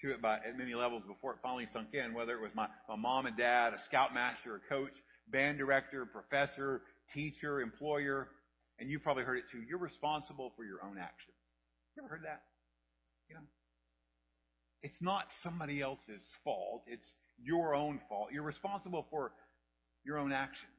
[0.00, 2.68] to it by at many levels before it finally sunk in, whether it was my,
[2.88, 4.92] my mom and dad, a scoutmaster, a coach,
[5.28, 8.28] band director, professor, teacher, employer,
[8.78, 9.62] and you probably heard it too.
[9.68, 11.36] You're responsible for your own actions.
[11.96, 12.42] You ever heard that?
[13.28, 13.42] You know?
[14.82, 16.82] It's not somebody else's fault.
[16.86, 17.06] It's
[17.42, 18.28] your own fault.
[18.32, 19.32] You're responsible for
[20.04, 20.70] your own actions.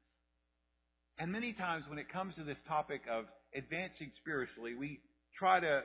[1.17, 4.99] And many times when it comes to this topic of advancing spiritually, we
[5.33, 5.83] try to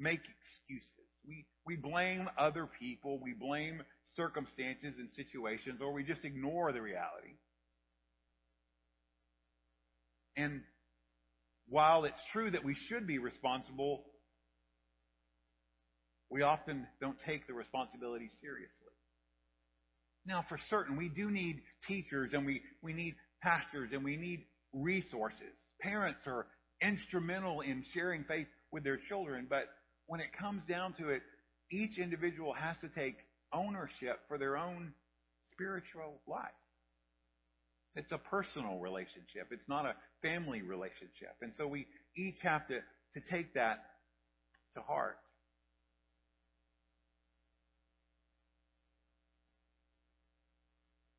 [0.00, 0.88] make excuses.
[1.26, 3.82] We, we blame other people, we blame
[4.16, 7.34] circumstances and situations, or we just ignore the reality.
[10.36, 10.62] And
[11.68, 14.04] while it's true that we should be responsible,
[16.30, 18.70] we often don't take the responsibility seriously.
[20.26, 24.44] Now, for certain, we do need teachers and we, we need pastors and we need
[24.72, 25.54] resources.
[25.80, 26.46] Parents are
[26.82, 29.64] instrumental in sharing faith with their children, but
[30.10, 31.22] when it comes down to it,
[31.70, 33.14] each individual has to take
[33.52, 34.92] ownership for their own
[35.52, 36.50] spiritual life.
[37.94, 39.52] It's a personal relationship.
[39.52, 41.36] It's not a family relationship.
[41.42, 41.86] And so we
[42.16, 43.84] each have to, to take that
[44.74, 45.16] to heart.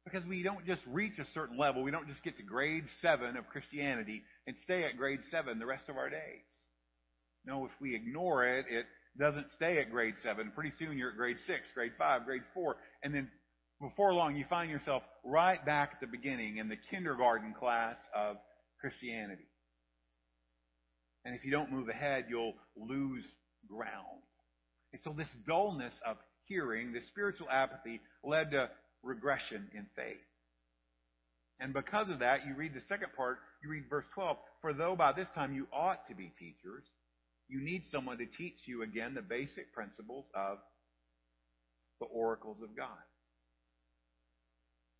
[0.04, 1.82] Because we don't just reach a certain level.
[1.82, 5.66] We don't just get to grade seven of Christianity and stay at grade seven the
[5.66, 6.44] rest of our days.
[7.46, 8.86] No, if we ignore it, it
[9.18, 10.52] doesn't stay at grade seven.
[10.54, 13.30] Pretty soon you're at grade six, grade five, grade four, and then
[13.82, 18.38] before long you find yourself right back at the beginning in the kindergarten class of
[18.80, 19.48] Christianity.
[21.26, 23.24] And if you don't move ahead, you'll lose
[23.68, 24.22] ground.
[24.94, 28.70] And so this dullness of hearing, this spiritual apathy, led to
[29.04, 30.18] regression in faith.
[31.60, 34.96] And because of that, you read the second part, you read verse 12, For though
[34.96, 36.84] by this time you ought to be teachers,
[37.52, 40.58] you need someone to teach you again the basic principles of
[42.00, 42.88] the oracles of God.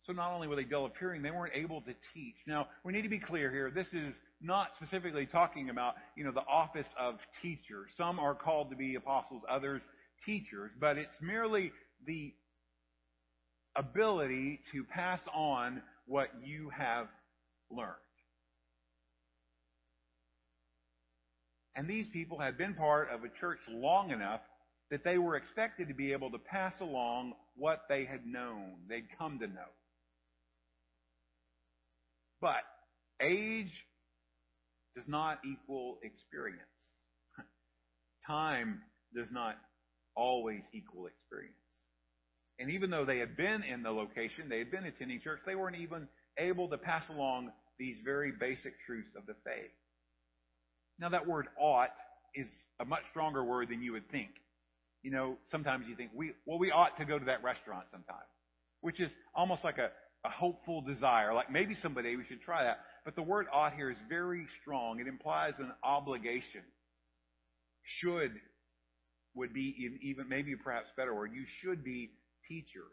[0.04, 2.34] So not only were they dull of hearing, they weren't able to teach.
[2.46, 3.70] Now, we need to be clear here.
[3.70, 7.86] This is not specifically talking about, you know, the office of teacher.
[7.96, 9.82] Some are called to be apostles, others
[10.26, 11.72] teachers, but it's merely
[12.06, 12.34] the
[13.76, 17.06] ability to pass on what you have
[17.70, 17.94] learned.
[21.74, 24.40] And these people had been part of a church long enough
[24.90, 29.06] that they were expected to be able to pass along what they had known, they'd
[29.18, 29.70] come to know.
[32.40, 32.62] But
[33.22, 33.72] age
[34.94, 36.60] does not equal experience.
[38.26, 38.82] Time
[39.14, 39.56] does not
[40.14, 41.54] always equal experience.
[42.58, 45.54] And even though they had been in the location, they had been attending church, they
[45.54, 46.08] weren't even
[46.38, 49.70] able to pass along these very basic truths of the faith.
[50.98, 51.90] Now, that word ought
[52.34, 52.46] is
[52.80, 54.30] a much stronger word than you would think.
[55.02, 58.16] You know, sometimes you think, we, well, we ought to go to that restaurant sometime,
[58.80, 59.90] which is almost like a,
[60.24, 61.34] a hopeful desire.
[61.34, 62.80] Like maybe someday we should try that.
[63.04, 65.00] But the word ought here is very strong.
[65.00, 66.62] It implies an obligation.
[67.82, 68.32] Should
[69.34, 71.32] would be even maybe perhaps better word.
[71.34, 72.10] You should be
[72.48, 72.84] teachers.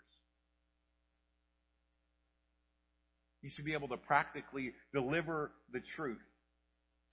[3.41, 6.18] You should be able to practically deliver the truth,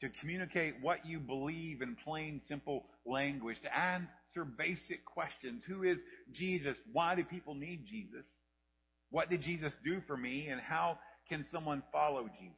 [0.00, 5.62] to communicate what you believe in plain, simple language, to answer basic questions.
[5.66, 5.98] Who is
[6.32, 6.76] Jesus?
[6.92, 8.24] Why do people need Jesus?
[9.10, 10.48] What did Jesus do for me?
[10.50, 12.56] And how can someone follow Jesus?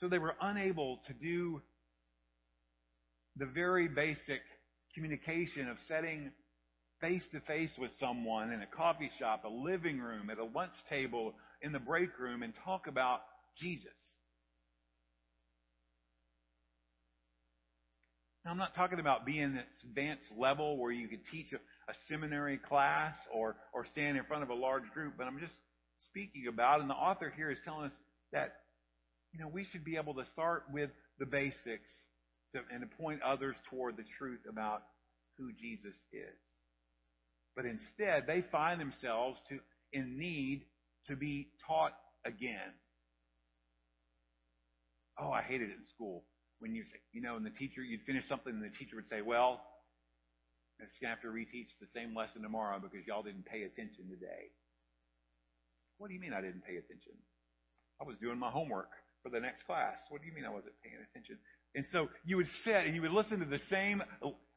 [0.00, 1.62] So they were unable to do
[3.36, 4.42] the very basic
[4.94, 6.30] communication of setting
[7.00, 10.72] face to face with someone in a coffee shop, a living room, at a lunch
[10.88, 13.20] table, in the break room, and talk about
[13.60, 13.92] Jesus.
[18.44, 21.94] Now, I'm not talking about being at advanced level where you could teach a, a
[22.08, 25.54] seminary class or, or stand in front of a large group, but I'm just
[26.10, 27.92] speaking about, and the author here is telling us
[28.32, 28.56] that,
[29.32, 31.90] you know, we should be able to start with the basics
[32.54, 34.82] to, and to point others toward the truth about
[35.38, 36.36] who Jesus is.
[37.56, 39.58] But instead, they find themselves to,
[39.92, 40.64] in need
[41.08, 41.94] to be taught
[42.26, 42.74] again.
[45.18, 46.24] Oh, I hated it in school.
[46.64, 49.08] When you say, you know, and the teacher, you'd finish something and the teacher would
[49.12, 49.60] say, well,
[50.80, 53.68] I'm just going to have to reteach the same lesson tomorrow because y'all didn't pay
[53.68, 54.48] attention today.
[55.98, 57.20] What do you mean I didn't pay attention?
[58.00, 58.88] I was doing my homework
[59.22, 59.98] for the next class.
[60.08, 61.36] What do you mean I wasn't paying attention?
[61.74, 64.02] And so you would sit and you would listen to the same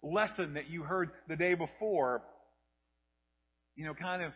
[0.02, 2.24] lesson that you heard the day before,
[3.76, 4.32] you know, kind of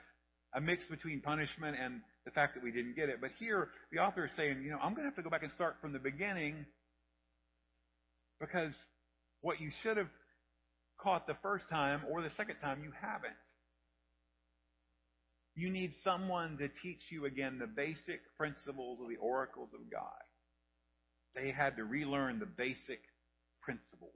[0.53, 3.21] a mix between punishment and the fact that we didn't get it.
[3.21, 5.43] But here, the author is saying, you know, I'm going to have to go back
[5.43, 6.65] and start from the beginning
[8.41, 8.73] because
[9.41, 10.09] what you should have
[10.99, 13.37] caught the first time or the second time, you haven't.
[15.55, 20.21] You need someone to teach you again the basic principles of the oracles of God.
[21.35, 23.01] They had to relearn the basic
[23.61, 24.15] principles.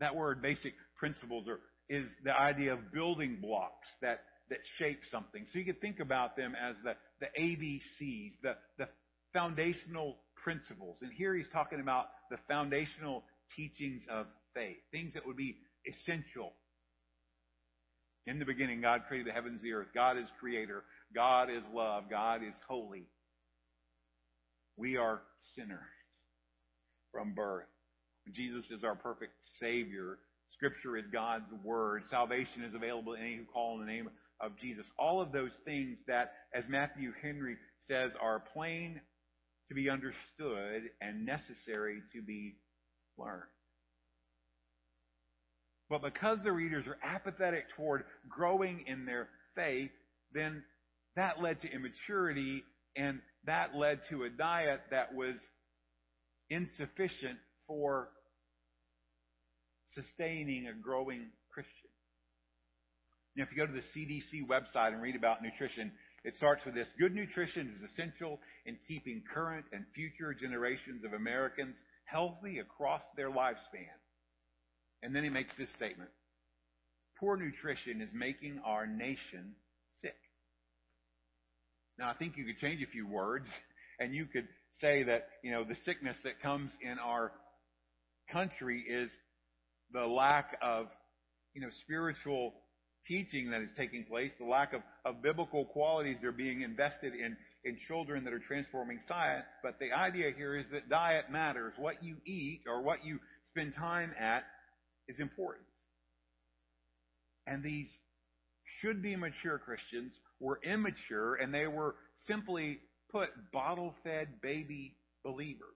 [0.00, 5.46] That word, basic principles, are, is the idea of building blocks that, that shape something.
[5.52, 8.88] So you could think about them as the, the ABCs, the, the
[9.32, 10.98] foundational principles.
[11.02, 13.24] And here he's talking about the foundational
[13.56, 16.52] teachings of faith, things that would be essential.
[18.26, 19.88] In the beginning, God created the heavens and the earth.
[19.94, 20.84] God is creator.
[21.14, 22.04] God is love.
[22.10, 23.06] God is holy.
[24.76, 25.22] We are
[25.56, 25.78] sinners
[27.12, 27.64] from birth.
[28.32, 30.18] Jesus is our perfect Savior.
[30.54, 32.02] Scripture is God's Word.
[32.10, 34.10] Salvation is available to any who call on the name
[34.40, 34.86] of Jesus.
[34.98, 37.56] All of those things that, as Matthew Henry
[37.88, 39.00] says, are plain
[39.70, 42.56] to be understood and necessary to be
[43.16, 43.44] learned.
[45.88, 49.90] But because the readers are apathetic toward growing in their faith,
[50.32, 50.64] then
[51.14, 52.64] that led to immaturity
[52.96, 55.36] and that led to a diet that was
[56.50, 58.08] insufficient for
[59.94, 61.90] sustaining a growing Christian.
[63.36, 65.92] Now, if you go to the CDC website and read about nutrition,
[66.24, 66.88] it starts with this.
[66.98, 73.30] Good nutrition is essential in keeping current and future generations of Americans healthy across their
[73.30, 73.96] lifespan.
[75.02, 76.10] And then he makes this statement.
[77.18, 79.54] Poor nutrition is making our nation
[80.02, 80.16] sick.
[81.98, 83.46] Now, I think you could change a few words
[83.98, 84.48] and you could
[84.80, 87.32] say that, you know, the sickness that comes in our
[88.30, 89.10] country is
[89.92, 90.86] the lack of,
[91.54, 92.54] you know, spiritual
[93.10, 97.12] teaching that is taking place, the lack of, of biblical qualities that are being invested
[97.12, 99.44] in, in children that are transforming science.
[99.64, 101.72] But the idea here is that diet matters.
[101.76, 104.44] What you eat or what you spend time at
[105.08, 105.66] is important.
[107.48, 107.88] And these
[108.80, 111.96] should be mature Christians were immature and they were
[112.28, 112.78] simply
[113.10, 114.94] put bottle fed baby
[115.24, 115.66] believers.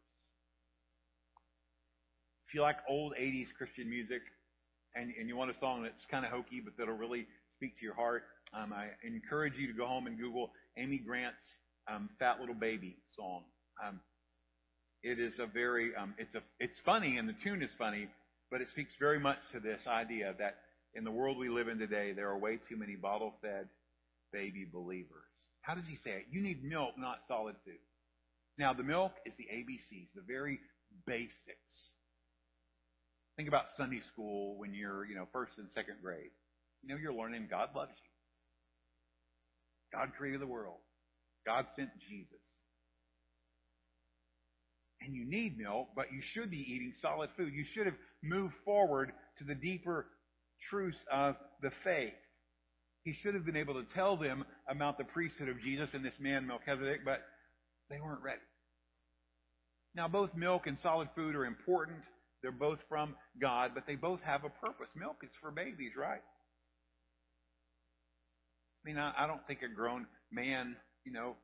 [2.47, 4.23] If you like old 80s Christian music
[4.95, 7.27] and, you want a song that's kind of hokey but that'll really
[7.57, 8.23] speak to your heart,
[8.53, 11.43] um, I encourage you to go home and Google Amy Grant's
[11.89, 13.43] um, "Fat Little Baby" song.
[13.85, 14.01] Um,
[15.03, 18.09] it is a very, um, it's a, it's funny and the tune is funny,
[18.51, 20.57] but it speaks very much to this idea that
[20.95, 23.69] in the world we live in today, there are way too many bottle-fed
[24.33, 25.27] baby believers.
[25.63, 26.27] How does he say it?
[26.31, 27.81] You need milk, not solid food.
[28.59, 30.61] Now, the milk is the ABCs, the very
[31.07, 31.94] basics.
[33.37, 36.31] Think about Sunday school when you're, you know, first and second grade.
[36.83, 39.99] You know, you're learning God loves you.
[39.99, 40.79] God created the world.
[41.47, 42.39] God sent Jesus.
[45.01, 47.53] And you need milk, but you should be eating solid food.
[47.53, 50.07] You should have moved forward to the deeper
[50.71, 52.15] truths of the faith.
[53.03, 56.15] He should have been able to tell them about the priesthood of Jesus and this
[56.19, 57.21] man Melchizedek, but
[57.91, 58.41] they weren't ready.
[59.95, 62.01] Now, both milk and solid food are important.
[62.45, 64.91] They're both from God, but they both have a purpose.
[64.95, 66.21] Milk is for babies, right?
[68.85, 70.77] I mean, I, I don't think a grown man,
[71.07, 71.37] you know,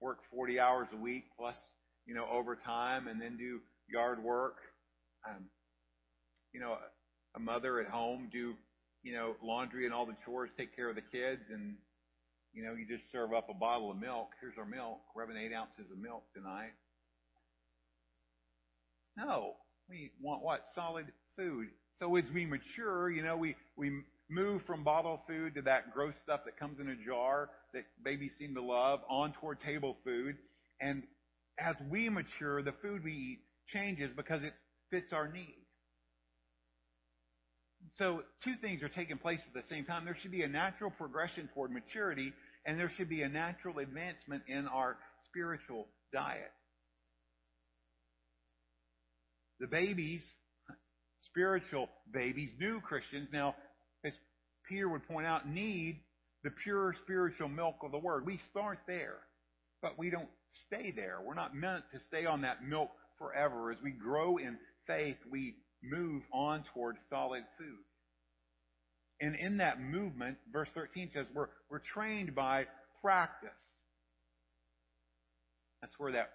[0.00, 1.56] work 40 hours a week plus,
[2.06, 3.58] you know, overtime and then do
[3.88, 4.58] yard work.
[5.28, 5.46] Um,
[6.52, 6.78] you know,
[7.34, 8.54] a mother at home do,
[9.02, 11.74] you know, laundry and all the chores, take care of the kids, and,
[12.52, 14.28] you know, you just serve up a bottle of milk.
[14.40, 15.00] Here's our milk.
[15.16, 16.70] We're having eight ounces of milk tonight.
[19.16, 19.56] No.
[19.88, 20.64] We want what?
[20.74, 21.06] Solid
[21.36, 21.68] food.
[21.98, 26.14] So as we mature, you know, we, we move from bottle food to that gross
[26.22, 30.36] stuff that comes in a jar that babies seem to love on toward table food.
[30.80, 31.02] And
[31.58, 33.38] as we mature, the food we eat
[33.72, 34.54] changes because it
[34.90, 35.56] fits our need.
[37.96, 40.04] So two things are taking place at the same time.
[40.04, 42.32] There should be a natural progression toward maturity,
[42.64, 46.52] and there should be a natural advancement in our spiritual diet.
[49.62, 50.24] The babies,
[51.30, 53.54] spiritual babies, new Christians, now,
[54.04, 54.12] as
[54.68, 56.00] Peter would point out, need
[56.42, 58.26] the pure spiritual milk of the Word.
[58.26, 59.18] We start there,
[59.80, 60.28] but we don't
[60.66, 61.18] stay there.
[61.24, 62.90] We're not meant to stay on that milk
[63.20, 63.70] forever.
[63.70, 64.58] As we grow in
[64.88, 67.84] faith, we move on toward solid food.
[69.20, 72.66] And in that movement, verse 13 says we're, we're trained by
[73.00, 73.50] practice.
[75.80, 76.30] That's where that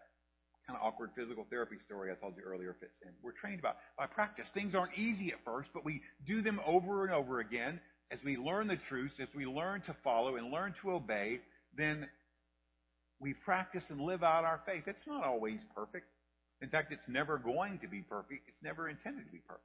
[0.68, 3.12] kind of awkward physical therapy story I told you earlier fits in.
[3.24, 4.48] We're trained by, by practice.
[4.54, 7.80] Things aren't easy at first, but we do them over and over again.
[8.12, 11.40] As we learn the truths, as we learn to follow and learn to obey,
[11.76, 12.08] then
[13.20, 14.84] we practice and live out our faith.
[14.88, 16.06] It's not always perfect.
[16.62, 18.44] In fact, it's never going to be perfect.
[18.48, 19.64] It's never intended to be perfect.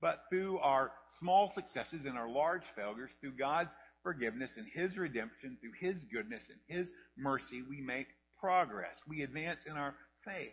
[0.00, 3.70] But through our small successes and our large failures, through God's
[4.02, 8.08] forgiveness and His redemption, through His goodness and His mercy, we make
[8.40, 8.96] progress.
[9.08, 10.50] We advance in our faith.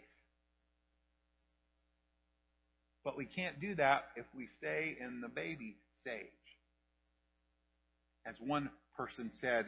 [3.04, 6.24] But we can't do that if we stay in the baby stage.
[8.26, 9.66] As one person said,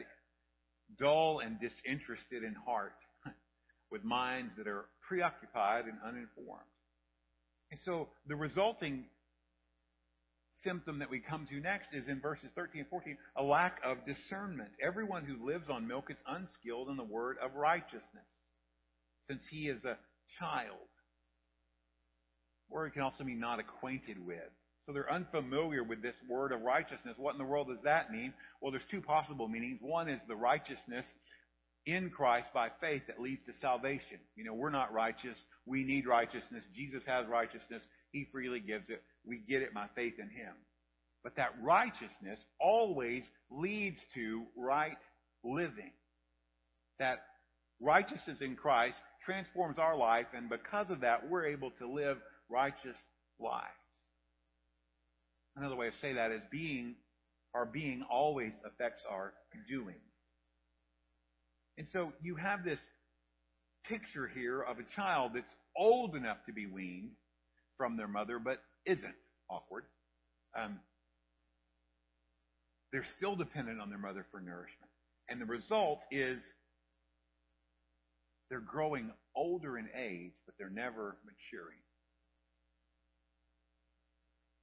[0.98, 2.94] dull and disinterested in heart,
[3.90, 6.60] with minds that are preoccupied and uninformed.
[7.70, 9.06] And so the resulting
[10.62, 13.98] symptom that we come to next is in verses 13 and 14, a lack of
[14.06, 14.70] discernment.
[14.80, 18.28] Everyone who lives on milk is unskilled in the word of righteousness,
[19.28, 19.96] since he is a
[20.38, 20.88] child.
[22.70, 24.50] Or it can also mean not acquainted with.
[24.86, 27.14] So they're unfamiliar with this word of righteousness.
[27.16, 28.32] What in the world does that mean?
[28.60, 29.78] Well, there's two possible meanings.
[29.80, 31.06] One is the righteousness
[31.86, 34.18] in Christ by faith that leads to salvation.
[34.34, 35.38] You know, we're not righteous.
[35.66, 36.64] We need righteousness.
[36.74, 37.82] Jesus has righteousness.
[38.10, 39.02] He freely gives it.
[39.24, 40.54] We get it by faith in Him.
[41.22, 44.98] But that righteousness always leads to right
[45.44, 45.92] living.
[46.98, 47.18] That
[47.80, 52.18] righteousness in Christ transforms our life, and because of that, we're able to live
[52.48, 52.96] righteous
[53.38, 53.66] lives.
[55.56, 56.94] Another way of saying that is being,
[57.54, 59.32] our being always affects our
[59.68, 60.00] doing.
[61.78, 62.78] And so you have this
[63.86, 67.10] picture here of a child that's old enough to be weaned
[67.76, 69.14] from their mother, but isn't
[69.50, 69.84] awkward.
[70.58, 70.80] Um,
[72.92, 74.90] they're still dependent on their mother for nourishment.
[75.28, 76.42] And the result is
[78.52, 81.80] they're growing older in age, but they're never maturing.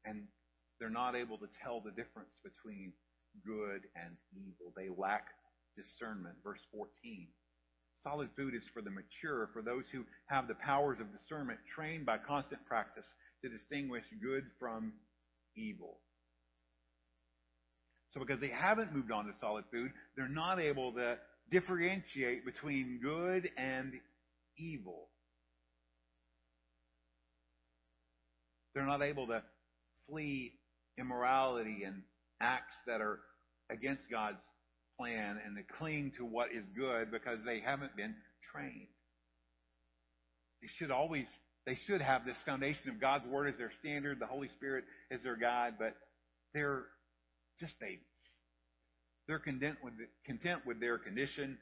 [0.05, 0.27] And
[0.79, 2.93] they're not able to tell the difference between
[3.43, 4.71] good and evil.
[4.77, 5.25] They lack
[5.75, 6.35] discernment.
[6.43, 7.29] Verse 14.
[8.03, 12.05] Solid food is for the mature, for those who have the powers of discernment, trained
[12.05, 13.07] by constant practice
[13.43, 14.93] to distinguish good from
[15.57, 15.97] evil.
[18.13, 21.17] So because they haven't moved on to solid food, they're not able to
[21.51, 23.93] differentiate between good and
[24.57, 25.07] evil.
[28.73, 29.43] They're not able to
[30.07, 30.53] flee
[30.97, 32.03] immorality and
[32.41, 33.19] acts that are
[33.69, 34.41] against God's
[34.99, 38.15] plan and to cling to what is good because they haven't been
[38.51, 38.87] trained.
[40.61, 41.27] They should always,
[41.65, 45.21] they should have this foundation of God's Word as their standard, the Holy Spirit as
[45.21, 45.95] their guide, but
[46.53, 46.83] they're
[47.59, 48.08] just babies.
[49.29, 49.93] They're content with,
[50.25, 51.59] content with their condition.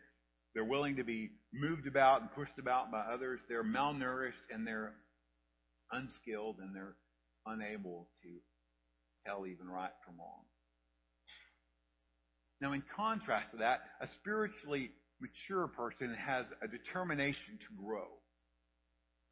[0.56, 3.41] They're willing to be moved about and pushed about by others.
[3.49, 4.94] They're malnourished and they're
[5.91, 6.95] unskilled and they're
[7.45, 8.30] unable to
[9.26, 10.45] tell even right from wrong.
[12.61, 18.07] Now, in contrast to that, a spiritually mature person has a determination to grow.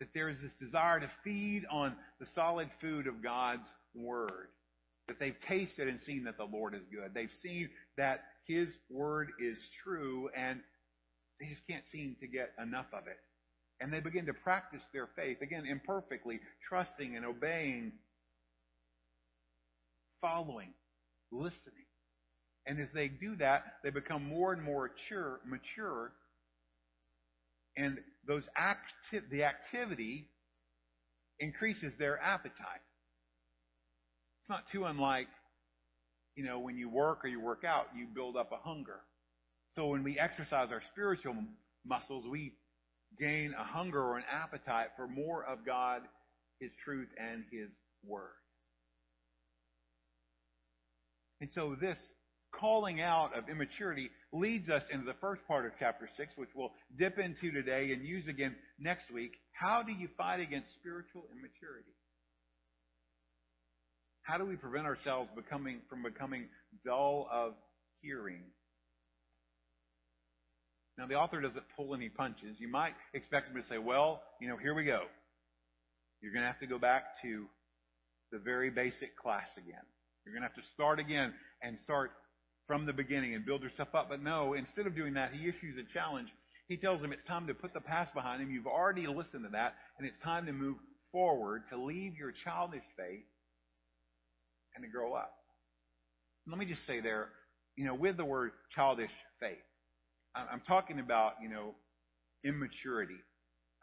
[0.02, 4.50] That there is this desire to feed on the solid food of God's Word.
[5.08, 7.14] That they've tasted and seen that the Lord is good.
[7.14, 10.62] They've seen that His Word is true and
[11.40, 13.18] they just can't seem to get enough of it.
[13.82, 17.92] And they begin to practice their faith, again, imperfectly, trusting and obeying,
[20.22, 20.74] following,
[21.32, 21.86] listening.
[22.66, 26.14] And as they do that, they become more and more mature, mature
[27.78, 30.30] and those acti- the activity
[31.40, 32.82] increases their appetite.
[34.46, 35.26] It's not too unlike,
[36.36, 39.00] you know, when you work or you work out, you build up a hunger.
[39.74, 41.36] So when we exercise our spiritual
[41.84, 42.54] muscles, we
[43.20, 46.04] gain a hunger or an appetite for more of God,
[46.60, 47.70] His truth, and His
[48.06, 48.36] Word.
[51.42, 51.98] And so this
[52.54, 56.72] calling out of immaturity leads us into the first part of chapter 6, which we'll
[57.00, 59.32] dip into today and use again next week.
[59.54, 61.96] How do you fight against spiritual immaturity?
[64.26, 66.48] How do we prevent ourselves becoming, from becoming
[66.84, 67.54] dull of
[68.02, 68.42] hearing?
[70.98, 72.56] Now, the author doesn't pull any punches.
[72.58, 75.02] You might expect him to say, well, you know, here we go.
[76.22, 77.46] You're going to have to go back to
[78.32, 79.86] the very basic class again.
[80.26, 81.32] You're going to have to start again
[81.62, 82.10] and start
[82.66, 84.10] from the beginning and build yourself up.
[84.10, 86.30] But no, instead of doing that, he issues a challenge.
[86.68, 88.50] He tells them it's time to put the past behind him.
[88.50, 90.78] You've already listened to that, and it's time to move
[91.12, 93.26] forward, to leave your childish faith
[94.76, 95.34] and to grow up.
[96.48, 97.30] Let me just say there,
[97.76, 99.58] you know, with the word childish faith,
[100.36, 101.76] I'm talking about, you know,
[102.44, 103.18] immaturity.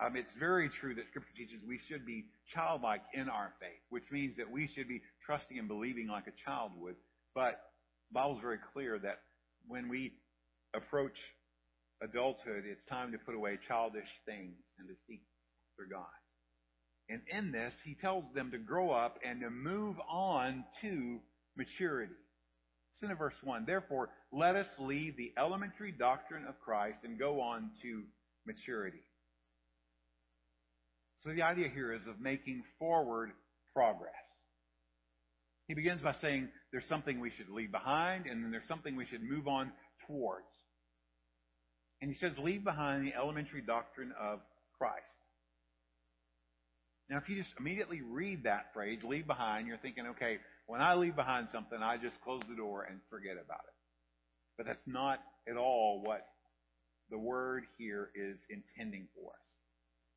[0.05, 4.05] Um, it's very true that Scripture teaches we should be childlike in our faith, which
[4.11, 6.97] means that we should be trusting and believing like a child would.
[7.35, 7.61] But
[8.11, 9.21] the Bible's very clear that
[9.67, 10.13] when we
[10.75, 11.17] approach
[12.03, 15.23] adulthood, it's time to put away childish things and to seek
[15.77, 16.22] for God.
[17.09, 21.21] And in this, he tells them to grow up and to move on to
[21.57, 22.15] maturity.
[22.95, 23.65] Listen to verse 1.
[23.67, 28.03] Therefore, let us leave the elementary doctrine of Christ and go on to
[28.47, 29.03] maturity.
[31.25, 33.33] So the idea here is of making forward
[33.75, 34.13] progress.
[35.69, 39.07] He begins by saying there's something we should leave behind, and then there's something we
[39.07, 39.73] should move on
[40.07, 40.47] towards.
[42.01, 44.41] And he says, leave behind the elementary doctrine of
[44.77, 45.22] Christ.
[47.13, 50.95] Now, if you just immediately read that phrase, leave behind, you're thinking, okay, when I
[50.95, 53.75] leave behind something, I just close the door and forget about it.
[54.57, 56.27] But that's not at all what
[57.11, 59.49] the word here is intending for us.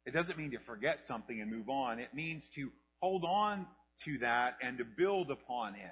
[0.05, 1.99] It doesn't mean to forget something and move on.
[1.99, 2.69] It means to
[3.01, 3.67] hold on
[4.05, 5.91] to that and to build upon it.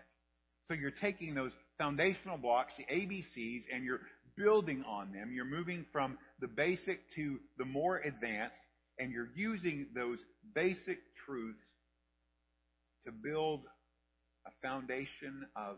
[0.70, 4.00] So you're taking those foundational blocks, the ABCs, and you're
[4.38, 5.34] building on them.
[5.34, 8.56] You're moving from the basic to the more advanced,
[9.00, 10.20] and you're using those
[10.54, 11.60] basic truths
[13.06, 13.62] to build
[14.46, 15.78] a foundation of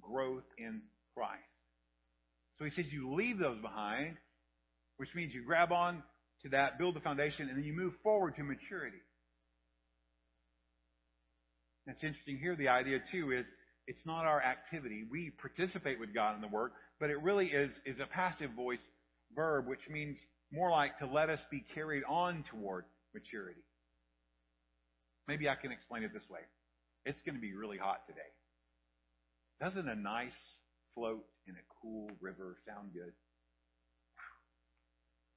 [0.00, 0.82] growth in
[1.14, 1.42] Christ.
[2.58, 4.16] So he says you leave those behind,
[4.96, 6.02] which means you grab on
[6.42, 8.98] to that, build the foundation, and then you move forward to maturity.
[11.86, 12.54] It's interesting here.
[12.54, 13.46] The idea too is
[13.86, 15.04] it's not our activity.
[15.10, 18.82] We participate with God in the work, but it really is is a passive voice
[19.34, 20.18] verb, which means
[20.52, 22.84] more like to let us be carried on toward
[23.14, 23.60] maturity.
[25.26, 26.40] Maybe I can explain it this way.
[27.04, 28.20] It's going to be really hot today.
[29.60, 30.32] Doesn't a nice
[30.94, 33.12] float in a cool river sound good?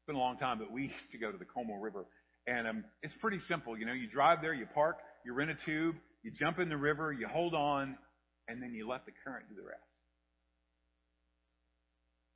[0.01, 2.05] It's been a long time, but we used to go to the Comal River,
[2.47, 3.77] and um, it's pretty simple.
[3.77, 6.77] You know, you drive there, you park, you rent a tube, you jump in the
[6.77, 7.97] river, you hold on,
[8.47, 9.81] and then you let the current do the rest.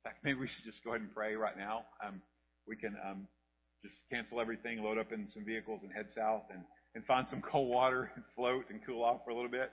[0.04, 1.84] In fact, maybe we should just go ahead and pray right now.
[2.04, 2.20] Um,
[2.66, 3.26] we can um,
[3.82, 6.62] just cancel everything, load up in some vehicles, and head south and,
[6.94, 9.70] and find some cold water and float and cool off for a little bit.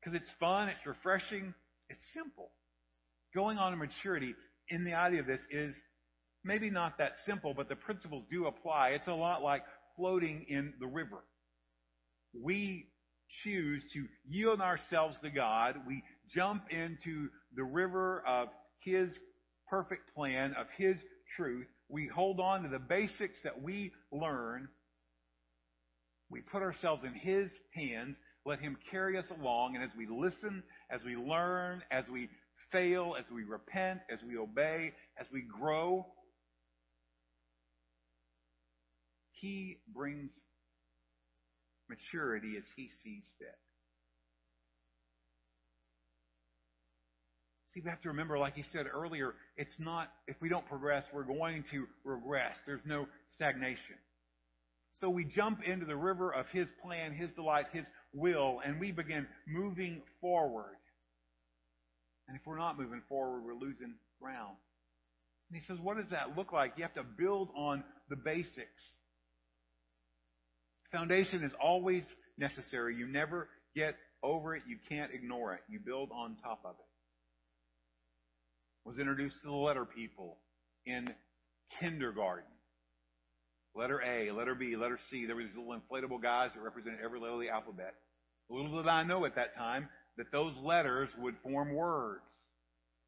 [0.00, 1.54] Because it's fun, it's refreshing,
[1.88, 2.50] it's simple.
[3.34, 4.34] Going on to maturity
[4.68, 5.74] in the idea of this is
[6.44, 8.90] maybe not that simple, but the principles do apply.
[8.90, 9.62] It's a lot like
[9.96, 11.24] floating in the river.
[12.32, 12.86] We
[13.42, 15.76] choose to yield ourselves to God.
[15.86, 16.02] We
[16.34, 18.48] jump into the river of
[18.80, 19.10] His
[19.68, 20.96] perfect plan, of His
[21.36, 21.66] truth.
[21.88, 24.68] We hold on to the basics that we learn.
[26.30, 28.16] We put ourselves in His hands.
[28.44, 29.74] Let Him carry us along.
[29.74, 32.28] And as we listen, as we learn, as we
[32.72, 36.06] fail, as we repent, as we obey, as we grow,
[39.32, 40.30] He brings
[41.88, 43.56] maturity as He sees fit.
[47.78, 51.04] See, we have to remember, like he said earlier, it's not, if we don't progress,
[51.12, 52.56] we're going to regress.
[52.66, 53.96] There's no stagnation.
[55.00, 58.90] So we jump into the river of His plan, His delight, His will, and we
[58.90, 60.74] begin moving forward.
[62.26, 64.56] And if we're not moving forward, we're losing ground.
[65.50, 66.72] And he says, what does that look like?
[66.76, 68.82] You have to build on the basics.
[70.90, 72.02] Foundation is always
[72.38, 72.96] necessary.
[72.96, 74.64] You never get over it.
[74.66, 75.60] You can't ignore it.
[75.68, 76.87] You build on top of it.
[78.88, 80.38] Was introduced to the letter people
[80.86, 81.12] in
[81.78, 82.50] kindergarten.
[83.74, 85.26] Letter A, letter B, letter C.
[85.26, 87.92] There were these little inflatable guys that represented every letter of the alphabet.
[88.48, 92.22] Little did I know at that time that those letters would form words.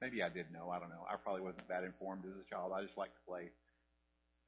[0.02, 0.69] Maybe I did know.
[0.69, 1.07] I don't know.
[1.11, 2.73] I probably wasn't that informed as a child.
[2.77, 3.51] I just liked to play.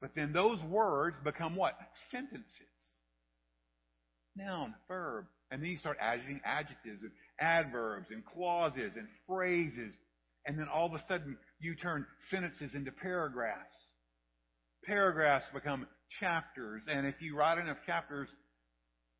[0.01, 1.73] But then those words become what?
[2.11, 2.45] Sentences.
[4.35, 5.25] Noun, verb.
[5.49, 9.95] And then you start adding adjectives and adverbs and clauses and phrases.
[10.45, 13.77] And then all of a sudden you turn sentences into paragraphs.
[14.85, 15.87] Paragraphs become
[16.19, 16.83] chapters.
[16.89, 18.27] And if you write enough chapters,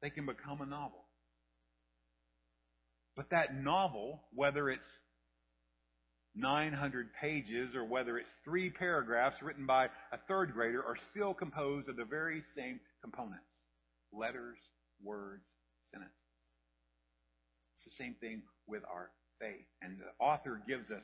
[0.01, 1.05] they can become a novel.
[3.15, 4.87] But that novel, whether it's
[6.35, 11.87] 900 pages or whether it's three paragraphs written by a third grader, are still composed
[11.89, 13.45] of the very same components
[14.11, 14.57] letters,
[15.03, 15.43] words,
[15.91, 16.13] sentences.
[17.75, 19.09] It's the same thing with our
[19.43, 19.65] faith.
[19.81, 21.03] And the author gives us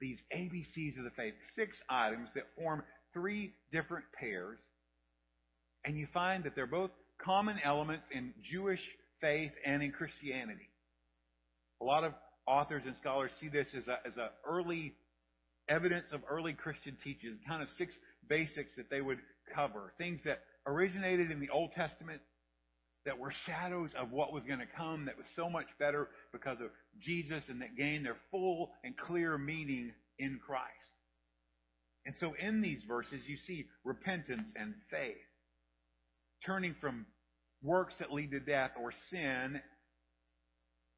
[0.00, 4.58] these ABCs of the faith, six items that form three different pairs.
[5.84, 6.90] And you find that they're both
[7.22, 8.80] common elements in Jewish
[9.20, 10.68] faith and in Christianity.
[11.80, 12.14] A lot of
[12.46, 14.94] authors and scholars see this as a, as a early
[15.68, 17.94] evidence of early Christian teaching, kind of six
[18.28, 19.18] basics that they would
[19.54, 19.92] cover.
[19.98, 22.20] Things that originated in the Old Testament
[23.06, 26.58] that were shadows of what was going to come that was so much better because
[26.60, 26.68] of
[26.98, 30.66] Jesus and that gain their full and clear meaning in Christ.
[32.06, 35.16] And so in these verses, you see repentance and faith.
[36.44, 37.06] Turning from
[37.62, 39.60] works that lead to death or sin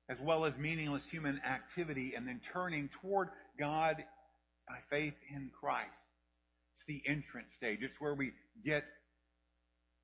[0.09, 3.29] as well as meaningless human activity, and then turning toward
[3.59, 3.97] God
[4.69, 5.89] by faith in Christ.
[6.75, 7.79] It's the entrance stage.
[7.83, 8.33] It's where we
[8.65, 8.85] get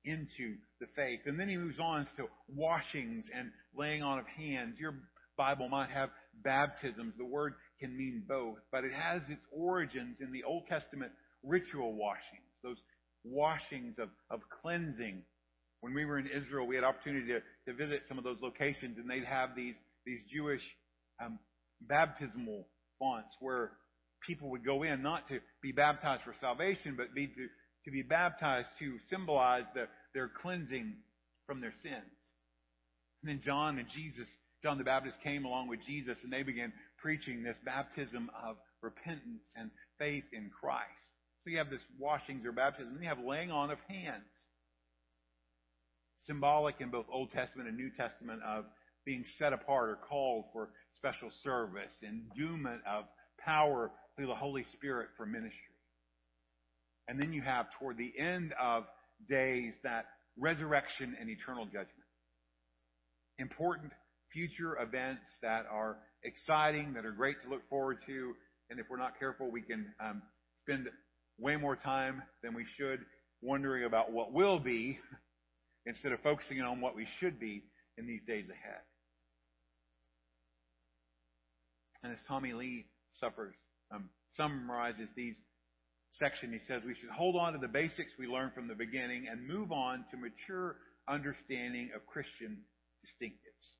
[0.05, 1.19] into the faith.
[1.25, 2.25] And then he moves on to
[2.55, 4.75] washings and laying on of hands.
[4.79, 4.95] Your
[5.39, 6.09] Bible might have
[6.43, 7.13] baptisms.
[7.17, 11.13] The word can mean both, but it has its origins in the Old Testament
[11.43, 12.75] ritual washings, those
[13.23, 15.23] washings of, of cleansing.
[15.79, 18.97] When we were in Israel, we had opportunity to, to visit some of those locations,
[18.97, 19.75] and they'd have these,
[20.05, 20.61] these Jewish
[21.23, 21.39] um,
[21.79, 22.67] baptismal
[22.99, 23.71] fonts where
[24.27, 27.47] people would go in not to be baptized for salvation, but be to,
[27.85, 30.97] to be baptized to symbolize the, their cleansing
[31.45, 32.11] from their sins.
[33.23, 34.27] And then John and Jesus,
[34.63, 39.47] John the Baptist came along with Jesus and they began preaching this baptism of repentance
[39.55, 40.83] and faith in Christ.
[41.43, 44.23] So you have this washings or baptism, and you have laying on of hands.
[46.21, 48.65] Symbolic in both Old Testament and New Testament of
[49.05, 53.05] being set apart or called for special service, endowment of
[53.43, 55.53] power through the Holy Spirit for ministry.
[57.07, 58.83] And then you have toward the end of
[59.29, 60.05] days that
[60.37, 61.89] resurrection and eternal judgment.
[63.37, 63.93] Important
[64.33, 68.33] future events that are exciting, that are great to look forward to,
[68.69, 70.21] and if we're not careful, we can um,
[70.63, 70.87] spend
[71.39, 72.99] way more time than we should
[73.41, 74.99] wondering about what will be
[75.85, 77.63] instead of focusing on what we should be
[77.97, 78.81] in these days ahead.
[82.03, 82.85] And as Tommy Lee
[83.91, 85.35] um, summarizes these
[86.13, 89.27] section, he says we should hold on to the basics we learned from the beginning
[89.29, 90.77] and move on to mature
[91.07, 92.59] understanding of Christian
[93.05, 93.75] distinctives.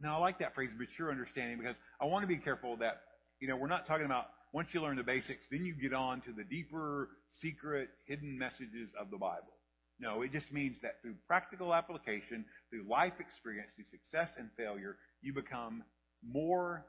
[0.00, 3.02] Now, I like that phrase, mature understanding, because I want to be careful that,
[3.38, 6.22] you know, we're not talking about once you learn the basics, then you get on
[6.22, 7.10] to the deeper,
[7.40, 9.52] secret, hidden messages of the Bible.
[10.00, 14.96] No, it just means that through practical application, through life experience, through success and failure,
[15.20, 15.84] you become
[16.26, 16.86] more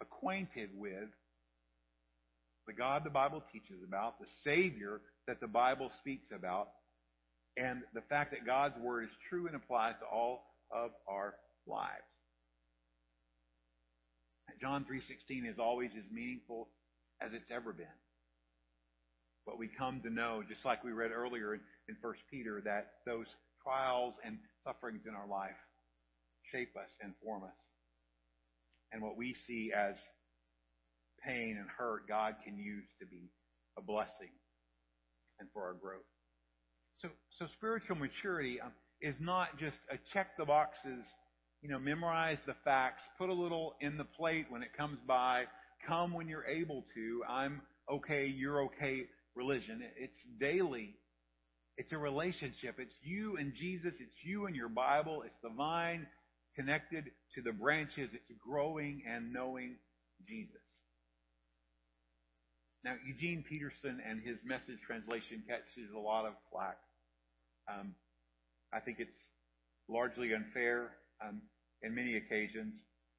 [0.00, 1.08] acquainted with
[2.66, 6.68] the God the Bible teaches about, the Savior that the Bible speaks about,
[7.56, 11.34] and the fact that God's Word is true and applies to all of our
[11.66, 12.02] lives.
[14.60, 16.68] John 3.16 is always as meaningful
[17.20, 17.86] as it's ever been.
[19.46, 22.92] But we come to know, just like we read earlier in, in 1 Peter, that
[23.06, 23.26] those
[23.62, 25.56] trials and sufferings in our life
[26.52, 27.58] shape us and form us.
[28.92, 29.94] And what we see as
[31.26, 33.30] pain and hurt, God can use to be
[33.76, 34.32] a blessing
[35.40, 36.06] and for our growth.
[36.96, 37.08] So,
[37.38, 41.04] so spiritual maturity um, is not just a check the boxes,
[41.62, 45.44] you know, memorize the facts, put a little in the plate when it comes by,
[45.86, 49.82] come when you're able to, I'm okay, you're okay religion.
[49.96, 50.94] It's daily.
[51.76, 52.76] It's a relationship.
[52.78, 53.94] It's you and Jesus.
[54.00, 55.22] It's you and your Bible.
[55.24, 56.06] It's the vine
[56.56, 57.04] connected
[57.36, 58.10] to the branches.
[58.12, 59.76] It's growing and knowing
[60.26, 60.56] Jesus.
[62.84, 66.78] Now, Eugene Peterson and his message translation catches a lot of flack.
[67.68, 67.94] Um,
[68.72, 69.14] I think it's
[69.88, 70.90] largely unfair
[71.26, 71.42] um,
[71.82, 72.76] in many occasions.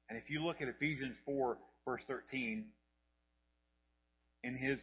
[0.08, 2.66] And if you look at Ephesians 4, verse 13,
[4.42, 4.80] in his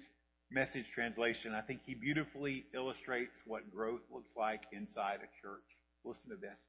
[0.51, 5.63] message translation, I think he beautifully illustrates what growth looks like inside a church.
[6.05, 6.59] Listen to this.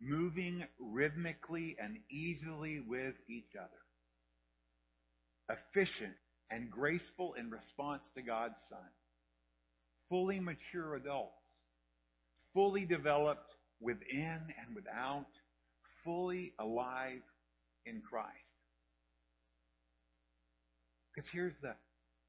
[0.00, 3.68] Moving rhythmically and easily with each other.
[5.50, 6.14] Efficient
[6.50, 8.78] and graceful in response to God's Son.
[10.08, 11.34] Fully mature adults.
[12.54, 13.47] Fully developed
[13.80, 15.26] within and without.
[16.04, 17.22] Fully alive
[17.84, 18.28] in Christ.
[21.14, 21.74] Because here's the,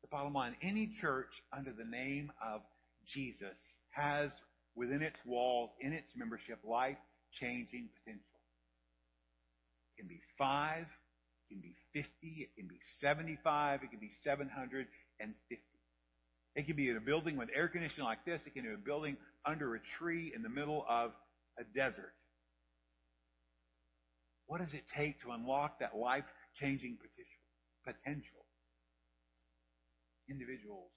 [0.01, 0.55] the bottom line.
[0.61, 2.61] Any church under the name of
[3.13, 3.57] Jesus
[3.91, 4.31] has
[4.75, 6.97] within its walls, in its membership, life
[7.39, 8.23] changing potential.
[9.95, 10.85] It can be five,
[11.49, 14.89] it can be 50, it can be 75, it can be 750.
[16.55, 18.41] It can be in a building with air conditioning like this.
[18.45, 21.11] It can be a building under a tree in the middle of
[21.59, 22.13] a desert.
[24.47, 26.25] What does it take to unlock that life
[26.59, 26.97] changing
[27.85, 28.45] potential?
[30.29, 30.91] Individuals,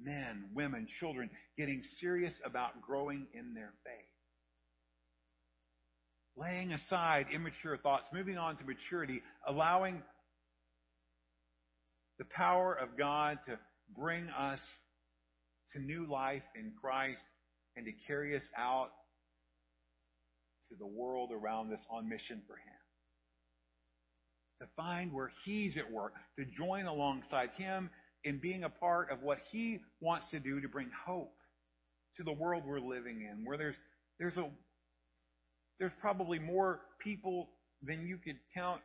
[0.00, 4.12] men, women, children, getting serious about growing in their faith
[6.36, 10.02] laying aside immature thoughts, moving on to maturity, allowing
[12.18, 13.58] the power of God to
[13.96, 14.60] bring us
[15.72, 17.20] to new life in Christ
[17.76, 18.90] and to carry us out
[20.72, 22.80] to the world around us on mission for Him.
[24.60, 27.90] To find where He's at work, to join alongside Him
[28.24, 31.34] in being a part of what He wants to do to bring hope
[32.16, 33.76] to the world we're living in, where there's,
[34.18, 34.48] there's a
[35.78, 37.48] there's probably more people
[37.82, 38.80] than you could count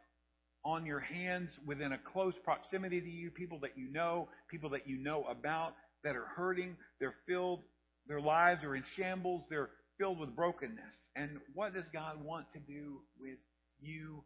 [0.65, 4.87] on your hands within a close proximity to you, people that you know, people that
[4.87, 6.75] you know about that are hurting.
[6.99, 7.61] They're filled,
[8.07, 9.43] their lives are in shambles.
[9.49, 9.69] They're
[9.99, 10.79] filled with brokenness.
[11.17, 13.41] And what does God want to do with
[13.81, 14.23] you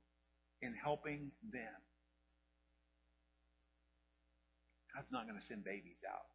[0.62, 1.80] in helping them?
[4.94, 6.28] God's not going to send babies out,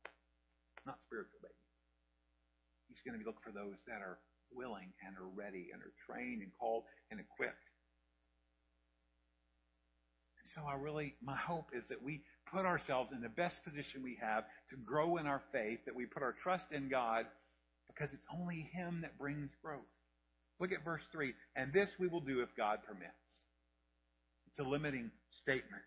[0.87, 1.69] not spiritual babies.
[2.89, 4.17] He's going to look for those that are
[4.49, 7.69] willing and are ready and are trained and called and equipped.
[10.41, 14.01] And so I really, my hope is that we put ourselves in the best position
[14.03, 17.27] we have to grow in our faith, that we put our trust in God
[17.93, 19.85] because it's only Him that brings growth.
[20.59, 21.35] Look at verse 3.
[21.55, 23.13] And this we will do if God permits.
[24.49, 25.11] It's a limiting
[25.43, 25.83] statement.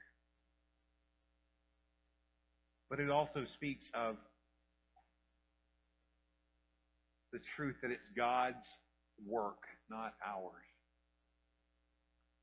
[2.90, 4.16] But it also speaks of
[7.32, 8.66] the truth that it's God's
[9.28, 10.54] work, not ours.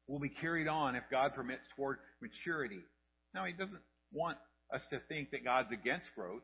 [0.07, 2.81] We'll be carried on if God permits toward maturity.
[3.35, 3.83] Now, He doesn't
[4.13, 4.39] want
[4.73, 6.43] us to think that God's against growth,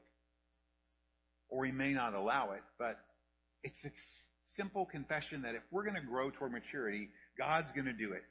[1.49, 2.99] or He may not allow it, but
[3.63, 3.79] it's
[4.57, 7.09] simple confession that if we're going to grow toward maturity,
[7.39, 8.23] God's going to do it,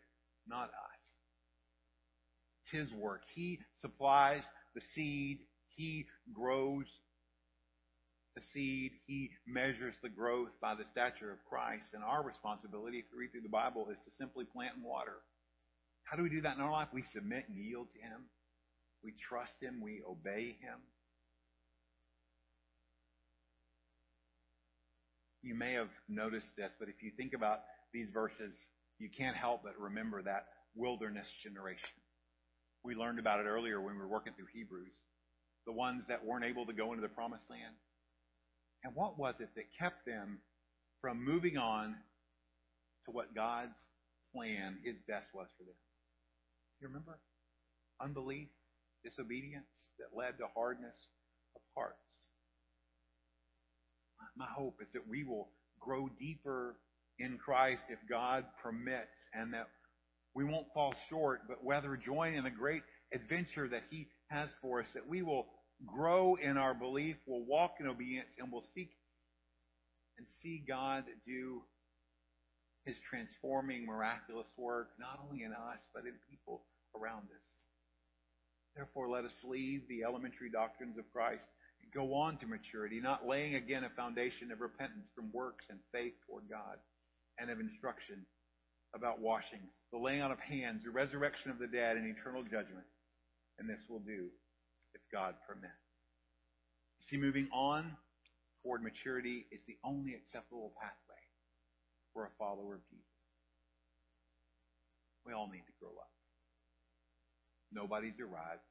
[0.47, 1.01] not us.
[2.63, 3.21] It's His work.
[3.33, 4.41] He supplies
[4.75, 5.39] the seed.
[5.75, 6.85] He grows
[8.35, 8.91] the seed.
[9.07, 11.93] He measures the growth by the stature of Christ.
[11.93, 15.17] And our responsibility, if you read through the Bible, is to simply plant and water.
[16.03, 16.89] How do we do that in our life?
[16.93, 18.25] We submit and yield to Him.
[19.03, 19.81] We trust Him.
[19.81, 20.79] We obey Him.
[25.41, 27.59] You may have noticed this, but if you think about
[27.93, 28.55] these verses,
[28.99, 30.45] you can't help but remember that
[30.75, 31.89] wilderness generation.
[32.83, 34.93] We learned about it earlier when we were working through Hebrews.
[35.65, 37.75] The ones that weren't able to go into the promised land.
[38.83, 40.39] And what was it that kept them
[41.01, 41.95] from moving on
[43.05, 43.77] to what God's
[44.33, 45.75] plan, His best was for them?
[46.81, 47.19] You remember?
[48.01, 48.47] Unbelief,
[49.03, 49.69] disobedience
[49.99, 50.95] that led to hardness
[51.55, 52.10] of hearts.
[54.35, 55.49] My hope is that we will
[55.79, 56.75] grow deeper
[57.19, 59.67] in Christ if God permits and that
[60.33, 62.83] we won't fall short, but rather join in the great
[63.13, 65.47] adventure that He has for us, that we will
[65.85, 68.91] grow in our belief, we'll walk in obedience, and we'll seek
[70.17, 71.61] and see God do
[72.85, 76.63] His transforming, miraculous work, not only in us, but in people
[76.95, 77.49] around us.
[78.75, 81.43] Therefore, let us leave the elementary doctrines of Christ
[81.93, 86.13] go on to maturity, not laying again a foundation of repentance from works and faith
[86.27, 86.77] toward God,
[87.39, 88.25] and of instruction
[88.95, 92.85] about washings, the laying on of hands, the resurrection of the dead, and eternal judgment.
[93.59, 94.27] And this will do
[94.93, 95.73] if God permits.
[97.09, 97.95] See, moving on
[98.63, 101.21] toward maturity is the only acceptable pathway
[102.13, 103.05] for a follower of Jesus.
[105.25, 106.11] We all need to grow up.
[107.71, 108.65] Nobody's arrived.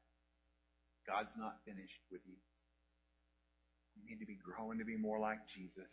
[1.06, 2.36] God's not finished with you.
[4.02, 5.90] We need to be growing to be more like Jesus.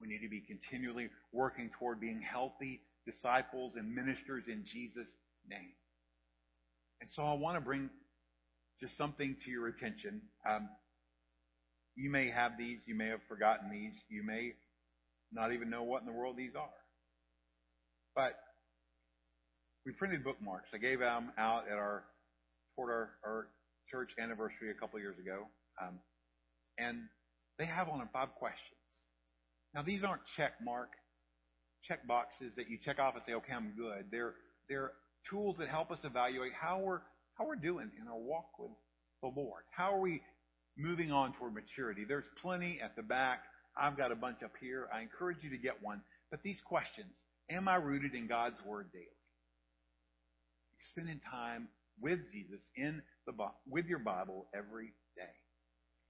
[0.00, 5.10] We need to be continually working toward being healthy disciples and ministers in Jesus'
[5.48, 5.72] name.
[7.00, 7.90] And so I want to bring
[8.80, 10.22] just something to your attention.
[10.48, 10.68] Um,
[11.96, 14.54] you may have these, you may have forgotten these, you may
[15.32, 16.68] not even know what in the world these are.
[18.16, 18.34] But
[19.84, 20.70] we printed bookmarks.
[20.74, 22.04] I gave them out at our
[22.74, 23.46] toward our, our
[23.90, 25.46] church anniversary a couple years ago,
[25.80, 26.00] um,
[26.78, 27.02] and
[27.58, 28.60] they have on them five questions.
[29.74, 30.90] Now these aren't check mark
[31.88, 34.06] check boxes that you check off and say, okay, I'm good.
[34.10, 34.34] They're
[34.68, 34.92] they're
[35.30, 37.00] tools that help us evaluate how we're
[37.34, 38.70] how we're doing in our walk with
[39.22, 39.62] the Lord.
[39.70, 40.22] How are we
[40.76, 42.04] moving on toward maturity?
[42.06, 43.42] There's plenty at the back.
[43.76, 44.88] I've got a bunch up here.
[44.94, 46.00] I encourage you to get one.
[46.30, 47.14] But these questions,
[47.50, 49.06] am I rooted in God's Word daily?
[50.90, 51.68] Spending time
[52.00, 53.32] with Jesus in the
[53.68, 55.22] with your Bible every day.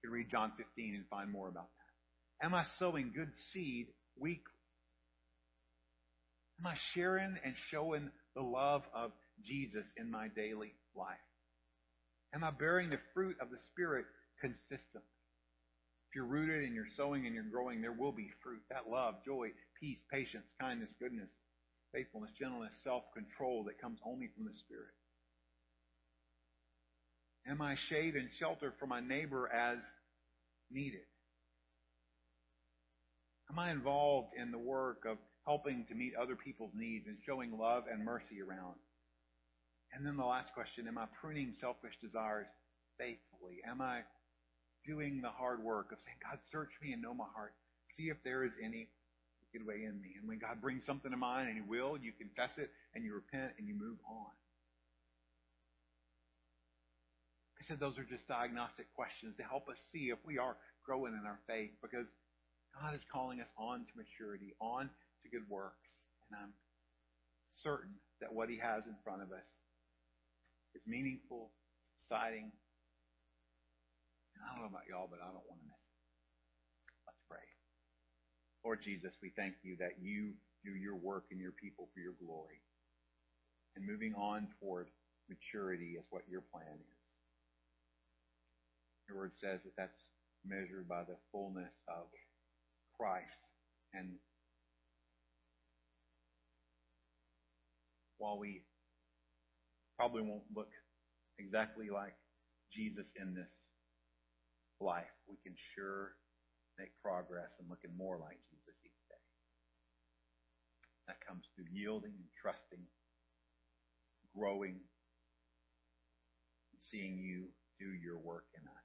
[0.09, 2.45] Read John 15 and find more about that.
[2.45, 3.87] Am I sowing good seed
[4.17, 4.51] weekly?
[6.59, 9.11] Am I sharing and showing the love of
[9.43, 11.17] Jesus in my daily life?
[12.33, 14.05] Am I bearing the fruit of the Spirit
[14.41, 15.01] consistently?
[16.09, 18.61] If you're rooted and you're sowing and you're growing, there will be fruit.
[18.69, 19.49] That love, joy,
[19.79, 21.29] peace, patience, kindness, goodness,
[21.93, 24.91] faithfulness, gentleness, self-control that comes only from the Spirit.
[27.47, 29.77] Am I shade and shelter for my neighbor as
[30.71, 31.05] needed?
[33.49, 37.57] Am I involved in the work of helping to meet other people's needs and showing
[37.57, 38.75] love and mercy around?
[39.93, 42.47] And then the last question, am I pruning selfish desires
[42.97, 43.57] faithfully?
[43.69, 44.01] Am I
[44.85, 47.53] doing the hard work of saying, God, search me and know my heart.
[47.97, 48.87] See if there is any
[49.41, 50.15] wicked way in me.
[50.19, 53.13] And when God brings something to mind, and He will, you confess it and you
[53.13, 54.31] repent and you move on.
[57.59, 61.13] I said those are just diagnostic questions to help us see if we are growing
[61.13, 62.07] in our faith because
[62.75, 64.89] God is calling us on to maturity, on
[65.23, 65.89] to good works.
[66.29, 66.53] And I'm
[67.63, 69.47] certain that what He has in front of us
[70.75, 71.51] is meaningful,
[71.99, 72.51] exciting.
[74.35, 75.95] And I don't know about y'all, but I don't want to miss it.
[77.07, 77.47] Let's pray.
[78.67, 80.35] Lord Jesus, we thank you that you
[80.67, 82.59] do your work in your people for your glory.
[83.75, 84.87] And moving on toward
[85.29, 86.94] maturity is what your plan is.
[89.07, 90.03] Your word says that that's
[90.45, 92.05] measured by the fullness of
[92.99, 93.49] Christ.
[93.93, 94.15] And
[98.17, 98.63] while we
[99.97, 100.71] probably won't look
[101.37, 102.15] exactly like
[102.71, 103.51] Jesus in this
[104.79, 106.13] life, we can sure
[106.79, 109.23] make progress and looking more like Jesus each day.
[111.07, 112.83] That comes through yielding and trusting,
[114.35, 114.81] growing,
[116.73, 117.47] and seeing you
[117.79, 118.84] do your work in us.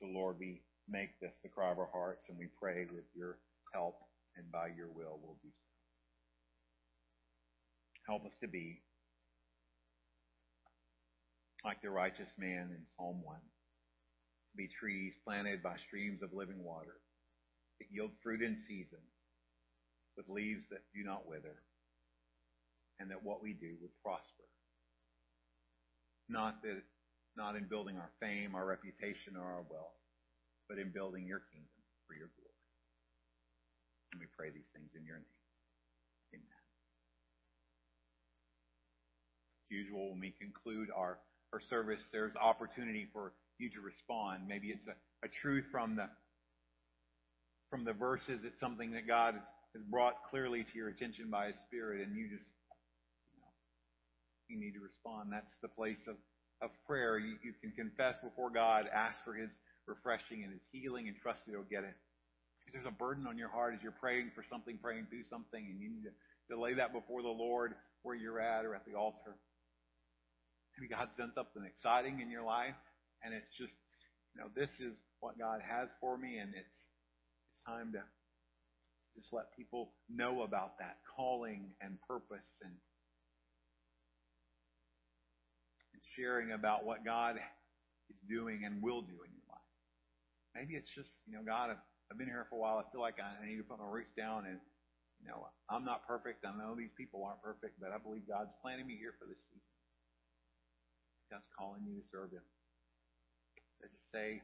[0.00, 3.38] So, Lord, we make this the cry of our hearts, and we pray with your
[3.74, 3.96] help
[4.36, 5.72] and by your will we'll do so.
[8.06, 8.80] Help us to be
[11.64, 16.62] like the righteous man in Psalm 1, to be trees planted by streams of living
[16.62, 17.02] water
[17.80, 19.02] that yield fruit in season
[20.16, 21.62] with leaves that do not wither,
[23.00, 24.46] and that what we do would prosper.
[26.28, 26.82] Not that,
[27.38, 29.94] not in building our fame, our reputation, or our wealth,
[30.68, 32.58] but in building your kingdom for your glory.
[34.12, 35.38] And we pray these things in your name.
[36.34, 36.64] Amen.
[39.62, 41.18] As usual, when we conclude our,
[41.54, 44.48] our service, there's opportunity for you to respond.
[44.48, 46.10] Maybe it's a, a truth from the
[47.70, 48.40] from the verses.
[48.44, 52.26] It's something that God has, brought clearly to your attention by His Spirit, and you
[52.28, 52.48] just
[53.28, 53.52] you know
[54.48, 55.28] you need to respond.
[55.30, 56.16] That's the place of
[56.60, 57.18] of prayer.
[57.18, 59.50] You, you can confess before God, ask for His
[59.86, 61.94] refreshing and His healing, and trust that He'll get it.
[62.66, 65.64] If there's a burden on your heart as you're praying for something, praying through something,
[65.64, 68.84] and you need to, to lay that before the Lord where you're at or at
[68.84, 69.36] the altar.
[70.76, 72.76] Maybe God's done something exciting in your life,
[73.24, 73.74] and it's just,
[74.34, 76.76] you know, this is what God has for me, and it's
[77.54, 78.02] it's time to
[79.16, 82.72] just let people know about that calling and purpose and,
[86.18, 87.38] sharing about what God
[88.10, 89.70] is doing and will do in your life.
[90.58, 92.82] Maybe it's just, you know, God, I've, been here for a while.
[92.82, 94.58] I feel like I need to put my roots down and,
[95.22, 96.42] you know, I'm not perfect.
[96.42, 99.38] I know these people aren't perfect, but I believe God's planning me here for this
[99.52, 99.70] season.
[101.30, 102.42] God's calling you to serve Him.
[103.84, 104.42] To say,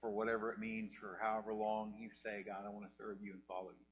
[0.00, 3.32] for whatever it means, for however long you say, God, I want to serve you
[3.32, 3.85] and follow you.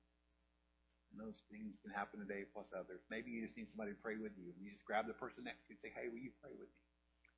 [1.14, 3.00] Those things can happen today plus others.
[3.06, 4.50] Maybe you just need somebody to pray with you.
[4.50, 6.50] And you just grab the person next to you and say, hey, will you pray
[6.52, 6.82] with me?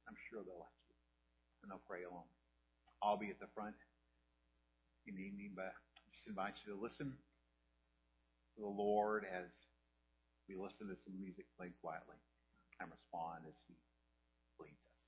[0.08, 0.96] I'm sure they'll let you.
[1.62, 2.26] And they'll pray along.
[3.04, 3.76] I'll be at the front.
[5.04, 9.52] If you need me, but I just invite you to listen to the Lord as
[10.48, 12.16] we listen to some music played quietly
[12.80, 13.76] and respond as He
[14.58, 15.06] leads us.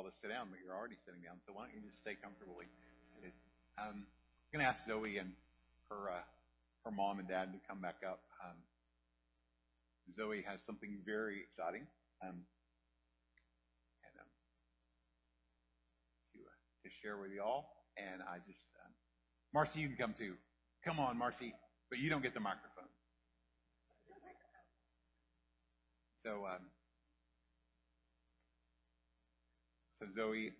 [0.00, 1.36] All to sit down, but you're already sitting down.
[1.44, 2.64] So why don't you just stay comfortably
[3.12, 3.36] seated?
[3.76, 5.36] Um, I'm going to ask Zoe and
[5.92, 6.24] her uh,
[6.88, 8.24] her mom and dad to come back up.
[8.40, 8.56] Um,
[10.16, 11.84] Zoe has something very exciting
[12.24, 12.40] um,
[14.08, 14.32] and um,
[16.32, 17.84] to uh, to share with you all.
[18.00, 18.92] And I just, um,
[19.52, 20.32] Marcy, you can come too.
[20.80, 21.52] Come on, Marcy,
[21.92, 22.88] but you don't get the microphone.
[26.24, 28.68] So, um, so
[30.14, 30.52] Zoe,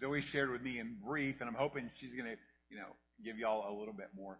[0.00, 2.36] Zoe shared with me in brief, and I'm hoping she's going to,
[2.70, 4.38] you know, give y'all a little bit more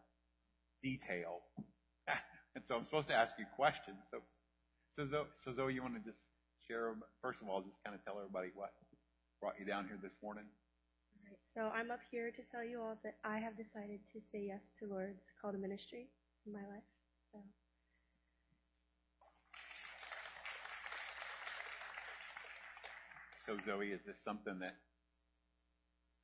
[0.83, 1.43] detail.
[2.55, 3.99] and so I'm supposed to ask you questions.
[4.11, 4.19] So,
[4.97, 6.21] so Zoe, so you want to just
[6.69, 8.73] share, first of all, just kind of tell everybody what
[9.41, 10.45] brought you down here this morning?
[11.55, 14.61] So I'm up here to tell you all that I have decided to say yes
[14.81, 16.09] to Lord's call to ministry
[16.47, 16.87] in my life.
[23.47, 24.77] So Zoe, is this something that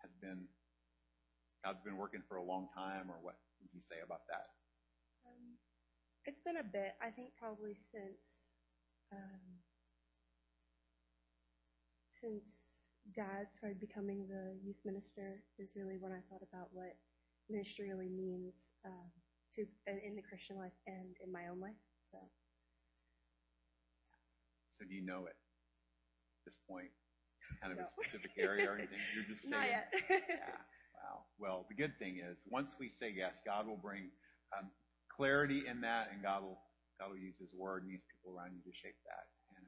[0.02, 0.46] has been
[1.64, 4.46] God's been working for a long time, or what would you say about that?
[5.26, 5.58] um,
[6.26, 6.94] it's been a bit.
[7.02, 8.20] I think probably since
[9.12, 9.42] um,
[12.20, 12.68] since
[13.14, 16.96] Dad started becoming the youth minister is really when I thought about what
[17.48, 18.54] ministry really means
[18.84, 19.08] um,
[19.56, 21.80] to in the Christian life and in my own life.
[22.12, 22.18] So
[24.78, 26.92] So do you know it at this point?
[27.60, 27.84] Kind of No.
[27.84, 28.98] a specific area or anything?
[29.14, 29.52] You're just saying.
[29.56, 29.86] not yet.
[30.08, 30.56] Yeah.
[30.98, 31.24] Wow.
[31.38, 34.10] Well, the good thing is, once we say yes, God will bring
[34.56, 34.70] um,
[35.14, 36.58] clarity in that, and God will
[37.00, 39.24] God will use His Word and use people around you to shape that.
[39.56, 39.66] And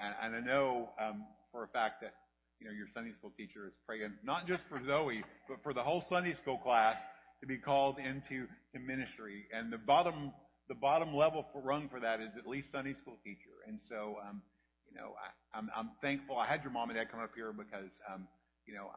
[0.00, 2.14] and, and I know um, for a fact that
[2.60, 5.82] you know your Sunday school teacher is praying not just for Zoe, but for the
[5.82, 6.96] whole Sunday school class
[7.40, 9.44] to be called into to ministry.
[9.52, 10.32] And the bottom
[10.68, 13.54] the bottom level for rung for that is at least Sunday school teacher.
[13.68, 14.42] And so, um,
[14.90, 15.14] you know,
[15.54, 16.36] I'm thankful.
[16.36, 18.28] I had your mom and dad come up here because um,
[18.66, 18.90] you know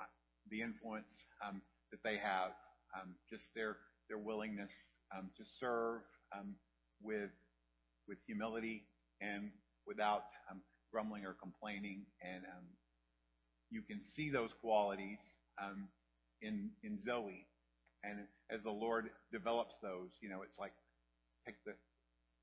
[0.50, 1.08] the influence
[1.46, 1.62] um,
[1.92, 2.52] that they have,
[2.96, 3.78] um, just their
[4.10, 4.72] their willingness
[5.38, 6.02] to serve
[7.02, 7.32] with
[8.08, 8.84] with humility
[9.22, 9.52] and
[9.88, 10.62] without um,
[10.92, 12.44] grumbling or complaining, and
[13.70, 15.20] you can see those qualities
[16.42, 17.46] in in Zoe,
[18.04, 20.74] and as the Lord develops those, you know, it's like
[21.46, 21.56] take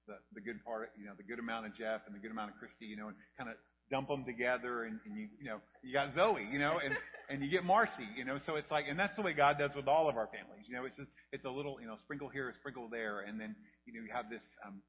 [0.06, 2.50] the the, good part, you know, the good amount of Jeff and the good amount
[2.50, 3.56] of Christy, you know, and kind of
[3.90, 6.96] dump them together and, and you, you know, you got Zoe, you know, and,
[7.30, 9.70] and you get Marcy, you know, so it's like, and that's the way God does
[9.76, 12.28] with all of our families, you know, it's just, it's a little, you know, sprinkle
[12.28, 13.54] here, sprinkle there, and then,
[13.86, 14.82] you know, you have this, um,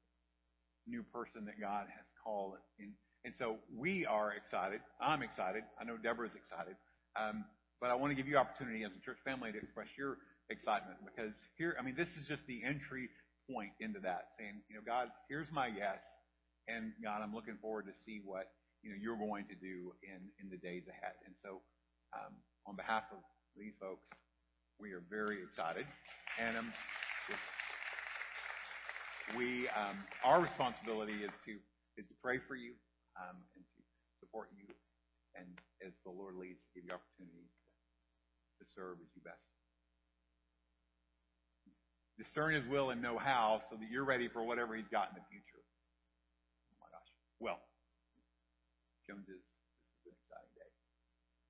[0.88, 2.92] new person that God has called in.
[3.24, 4.80] And so we are excited.
[5.00, 5.62] I'm excited.
[5.78, 6.76] I know Deborah's excited.
[7.14, 7.44] Um,
[7.80, 10.16] but I want to give you opportunity as a church family to express your
[10.50, 13.08] excitement because here, I mean, this is just the entry
[13.50, 16.00] point into that saying, you know, God, here's my yes.
[16.68, 18.52] And God, I'm looking forward to see what,
[18.82, 21.16] you know, you're going to do in, in the days ahead.
[21.24, 21.60] And so,
[22.12, 23.18] um, on behalf of
[23.56, 24.08] these folks,
[24.78, 25.86] we are very excited.
[26.38, 26.72] And, um,
[29.36, 31.52] we, um, our responsibility is to,
[32.00, 32.72] is to pray for you,
[33.20, 33.80] um, and to
[34.20, 34.64] support you.
[35.36, 35.46] And
[35.84, 39.57] as the Lord leads, give you opportunities to, to serve as you best
[42.18, 45.16] discern his will and know how so that you're ready for whatever he's got in
[45.16, 45.62] the future.
[46.74, 47.10] Oh my gosh.
[47.38, 47.62] Well,
[49.06, 49.40] Jones is
[50.02, 50.70] this is an exciting day.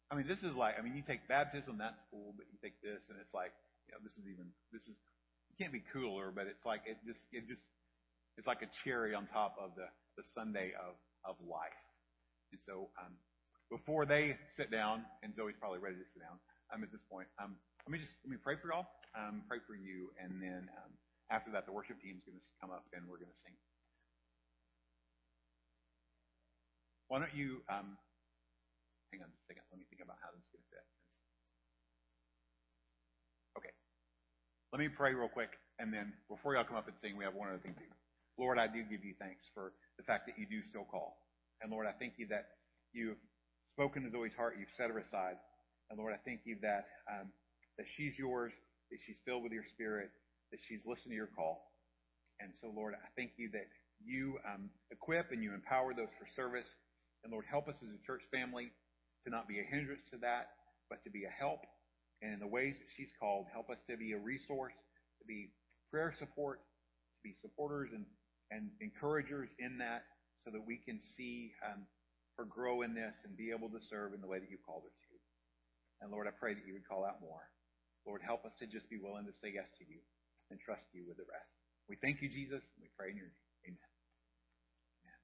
[0.09, 2.77] I mean, this is like I mean, you take baptism, that's cool, but you take
[2.85, 3.57] this and it's like,
[3.89, 4.95] you know, this is even this is
[5.51, 7.65] it can't be cooler, but it's like it just it just
[8.37, 9.89] it's like a cherry on top of the,
[10.21, 11.75] the Sunday of, of life.
[12.53, 13.17] And so um
[13.69, 16.41] before they sit down, and Zoe's probably ready to sit down,
[16.73, 19.59] I'm at this point, um, let me just let me pray for y'all, um, pray
[19.65, 20.93] for you, and then um,
[21.31, 23.55] after that, the worship team is going to come up and we're going to sing.
[27.09, 27.97] Why don't you um,
[29.13, 29.65] hang on a second?
[29.73, 30.87] Let me think about how this is going to fit.
[33.57, 33.75] Okay,
[34.73, 37.35] let me pray real quick, and then before y'all come up and sing, we have
[37.35, 37.93] one other thing to do.
[38.37, 41.17] Lord, I do give you thanks for the fact that you do still call,
[41.65, 42.61] and Lord, I thank you that
[42.93, 43.19] you've
[43.73, 45.41] spoken to Zoe's heart, you've set her aside,
[45.91, 47.33] and Lord, I thank you that um,
[47.79, 48.53] that she's yours,
[48.91, 50.11] that she's filled with your spirit,
[50.51, 51.73] that she's listened to your call.
[52.41, 53.67] And so, Lord, I thank you that
[54.05, 56.69] you um, equip and you empower those for service.
[57.25, 58.71] And Lord, help us as a church family
[59.25, 60.55] to not be a hindrance to that,
[60.89, 61.61] but to be a help.
[62.23, 64.75] And in the ways that she's called, help us to be a resource,
[65.21, 65.51] to be
[65.91, 68.07] prayer support, to be supporters and,
[68.51, 70.03] and encouragers in that
[70.45, 71.87] so that we can see um,
[72.39, 74.83] her grow in this and be able to serve in the way that you called
[74.87, 75.15] her to.
[76.01, 77.43] And Lord, I pray that you would call out more.
[78.09, 80.01] Lord, help us to just be willing to say yes to you
[80.49, 81.53] and trust you with the rest.
[81.93, 83.77] We thank you, Jesus, we pray in your name.
[83.77, 83.93] Amen.
[85.05, 85.21] Amen.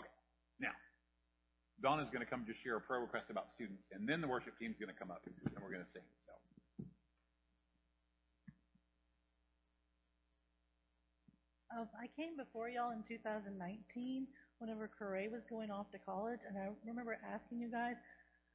[0.00, 0.14] Okay.
[0.56, 0.72] Now,
[1.84, 4.56] Donna's going to come just share a prayer request about students, and then the worship
[4.56, 6.08] team's going to come up and we're going to sing.
[6.24, 6.32] So.
[11.76, 13.52] Uh, I came before y'all in 2019
[14.64, 18.00] whenever Corey was going off to college, and I remember asking you guys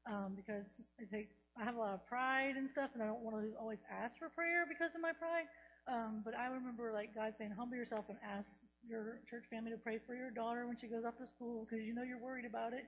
[0.09, 0.65] um, because
[0.99, 3.53] it takes I have a lot of pride and stuff, and I don't want to
[3.59, 5.45] always ask for prayer because of my pride.
[5.87, 8.49] Um, but I remember like God saying, humble yourself and ask
[8.87, 11.83] your church family to pray for your daughter when she goes off to school because
[11.85, 12.85] you know you're worried about it,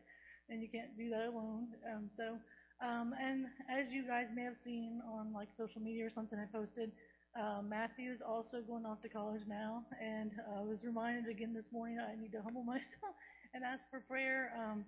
[0.49, 1.67] and you can't do that alone.
[1.93, 2.37] Um, so,
[2.85, 6.45] um, and as you guys may have seen on like social media or something I
[6.51, 6.91] posted,
[7.39, 11.71] uh, Matthew is also going off to college now, and I was reminded again this
[11.71, 13.15] morning I need to humble myself
[13.53, 14.51] and ask for prayer.
[14.57, 14.85] Um,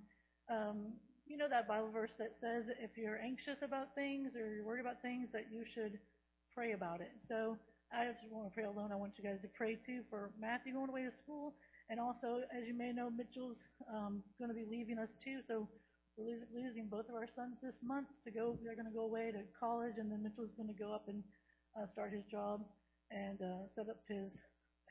[0.50, 0.94] um,
[1.30, 4.82] you know that Bible verse that says if you're anxious about things or you're worried
[4.82, 6.00] about things, that you should
[6.54, 7.12] pray about it.
[7.28, 7.58] So
[7.92, 8.92] I just want to pray alone.
[8.92, 11.54] I want you guys to pray too for Matthew going away to school,
[11.90, 13.60] and also, as you may know, Mitchell's
[13.94, 15.40] um, going to be leaving us too.
[15.48, 15.68] So
[16.18, 18.58] we're losing both of our sons this month to go.
[18.64, 21.24] They're going to go away to college, and then Mitchell's going to go up and
[21.80, 22.62] uh, start his job
[23.12, 24.34] and uh, set up his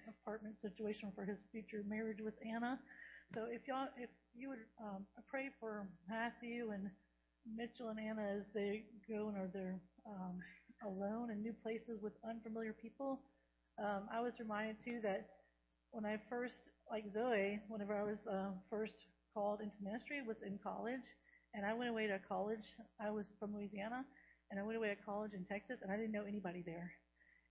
[0.08, 2.78] apartment situation for his future marriage with Anna.
[3.34, 4.08] So if y'all, if
[4.38, 6.90] you would um, pray for Matthew and
[7.56, 10.38] Mitchell and Anna as they go and are they're um,
[10.84, 13.20] alone in new places with unfamiliar people.
[13.78, 15.28] Um, I was reminded too that
[15.90, 20.58] when I first, like Zoe, whenever I was uh, first called into ministry, was in
[20.62, 21.04] college,
[21.54, 22.64] and I went away to college.
[23.00, 24.04] I was from Louisiana,
[24.50, 26.92] and I went away to college in Texas, and I didn't know anybody there.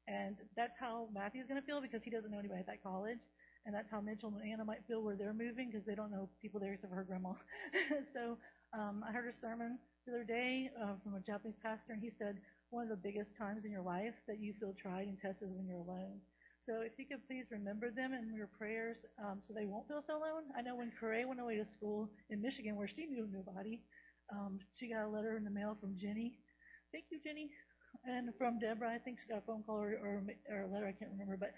[0.07, 3.18] And that's how Matthew's going to feel because he doesn't know anybody at that college.
[3.66, 6.30] And that's how Mitchell and Anna might feel where they're moving because they don't know
[6.42, 7.34] people there except for her grandma.
[8.14, 8.38] so
[8.78, 12.12] um, I heard a sermon the other day uh, from a Japanese pastor, and he
[12.18, 12.38] said
[12.70, 15.56] one of the biggest times in your life that you feel tried and tested is
[15.56, 16.20] when you're alone.
[16.62, 20.02] So if you could please remember them in your prayers um, so they won't feel
[20.06, 20.50] so alone.
[20.58, 23.82] I know when Corey went away to school in Michigan where she knew nobody,
[24.34, 26.40] um, she got a letter in the mail from Jenny
[26.92, 27.50] Thank you, Jenny.
[28.06, 30.88] And from Deborah, I think she got a phone call or, or, or a letter,
[30.88, 31.38] I can't remember.
[31.38, 31.52] But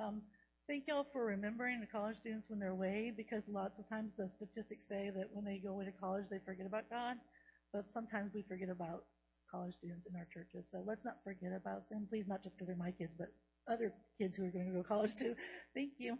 [0.00, 0.22] um,
[0.66, 4.28] thank y'all for remembering the college students when they're away because lots of times the
[4.28, 7.16] statistics say that when they go away to college, they forget about God.
[7.72, 9.04] But sometimes we forget about
[9.50, 10.68] college students in our churches.
[10.70, 12.06] So let's not forget about them.
[12.08, 13.28] Please, not just because they're my kids, but
[13.68, 15.34] other kids who are going to go to college too.
[15.74, 16.16] Thank you.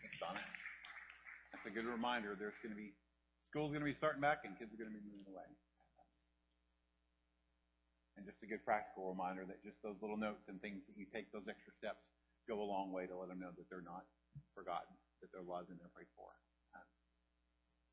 [0.00, 0.40] Thanks, Donna.
[1.52, 2.36] That's a good reminder.
[2.38, 2.94] There's going to be
[3.50, 5.48] school's going to be starting back and kids are going to be moving away.
[8.18, 11.06] And just a good practical reminder that just those little notes and things that you
[11.06, 12.02] take those extra steps
[12.50, 14.02] go a long way to let them know that they're not
[14.58, 14.90] forgotten,
[15.22, 16.26] that they're loved and they're prayed for.
[16.74, 16.82] Um,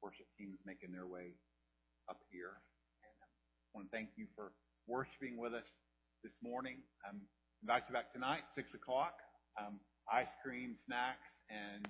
[0.01, 1.37] worship teams making their way
[2.09, 2.57] up here.
[3.05, 4.49] And um, I want to thank you for
[4.89, 5.69] worshiping with us
[6.25, 6.81] this morning.
[7.05, 7.21] Um,
[7.61, 9.21] invite you back tonight, 6 o'clock.
[9.61, 9.77] Um,
[10.09, 11.85] ice cream, snacks, and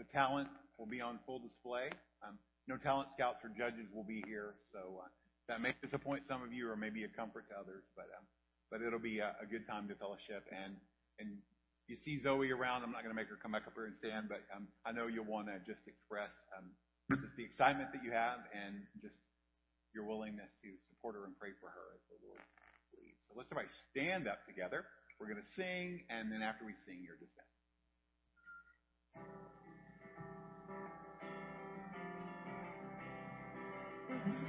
[0.00, 0.48] the talent
[0.80, 1.92] will be on full display.
[2.24, 5.12] Um, no talent scouts or judges will be here, so uh,
[5.50, 8.22] that may disappoint some of you or maybe a comfort to others, but um,
[8.70, 10.46] but it'll be a, good time to fellowship.
[10.54, 10.78] And
[11.18, 11.42] and
[11.90, 12.86] you see Zoe around.
[12.86, 14.94] I'm not going to make her come back up here and stand, but um, I
[14.94, 16.70] know you'll want to just express um,
[17.18, 19.18] just the excitement that you have and just
[19.90, 22.38] your willingness to support her and pray for her as the Lord
[22.94, 23.18] leads.
[23.26, 24.86] So let's everybody stand up together.
[25.18, 27.50] We're going to sing, and then after we sing, you're dismissed.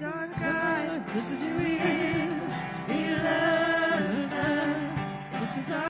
[0.01, 0.60] Our God,
[1.13, 1.90] this is real.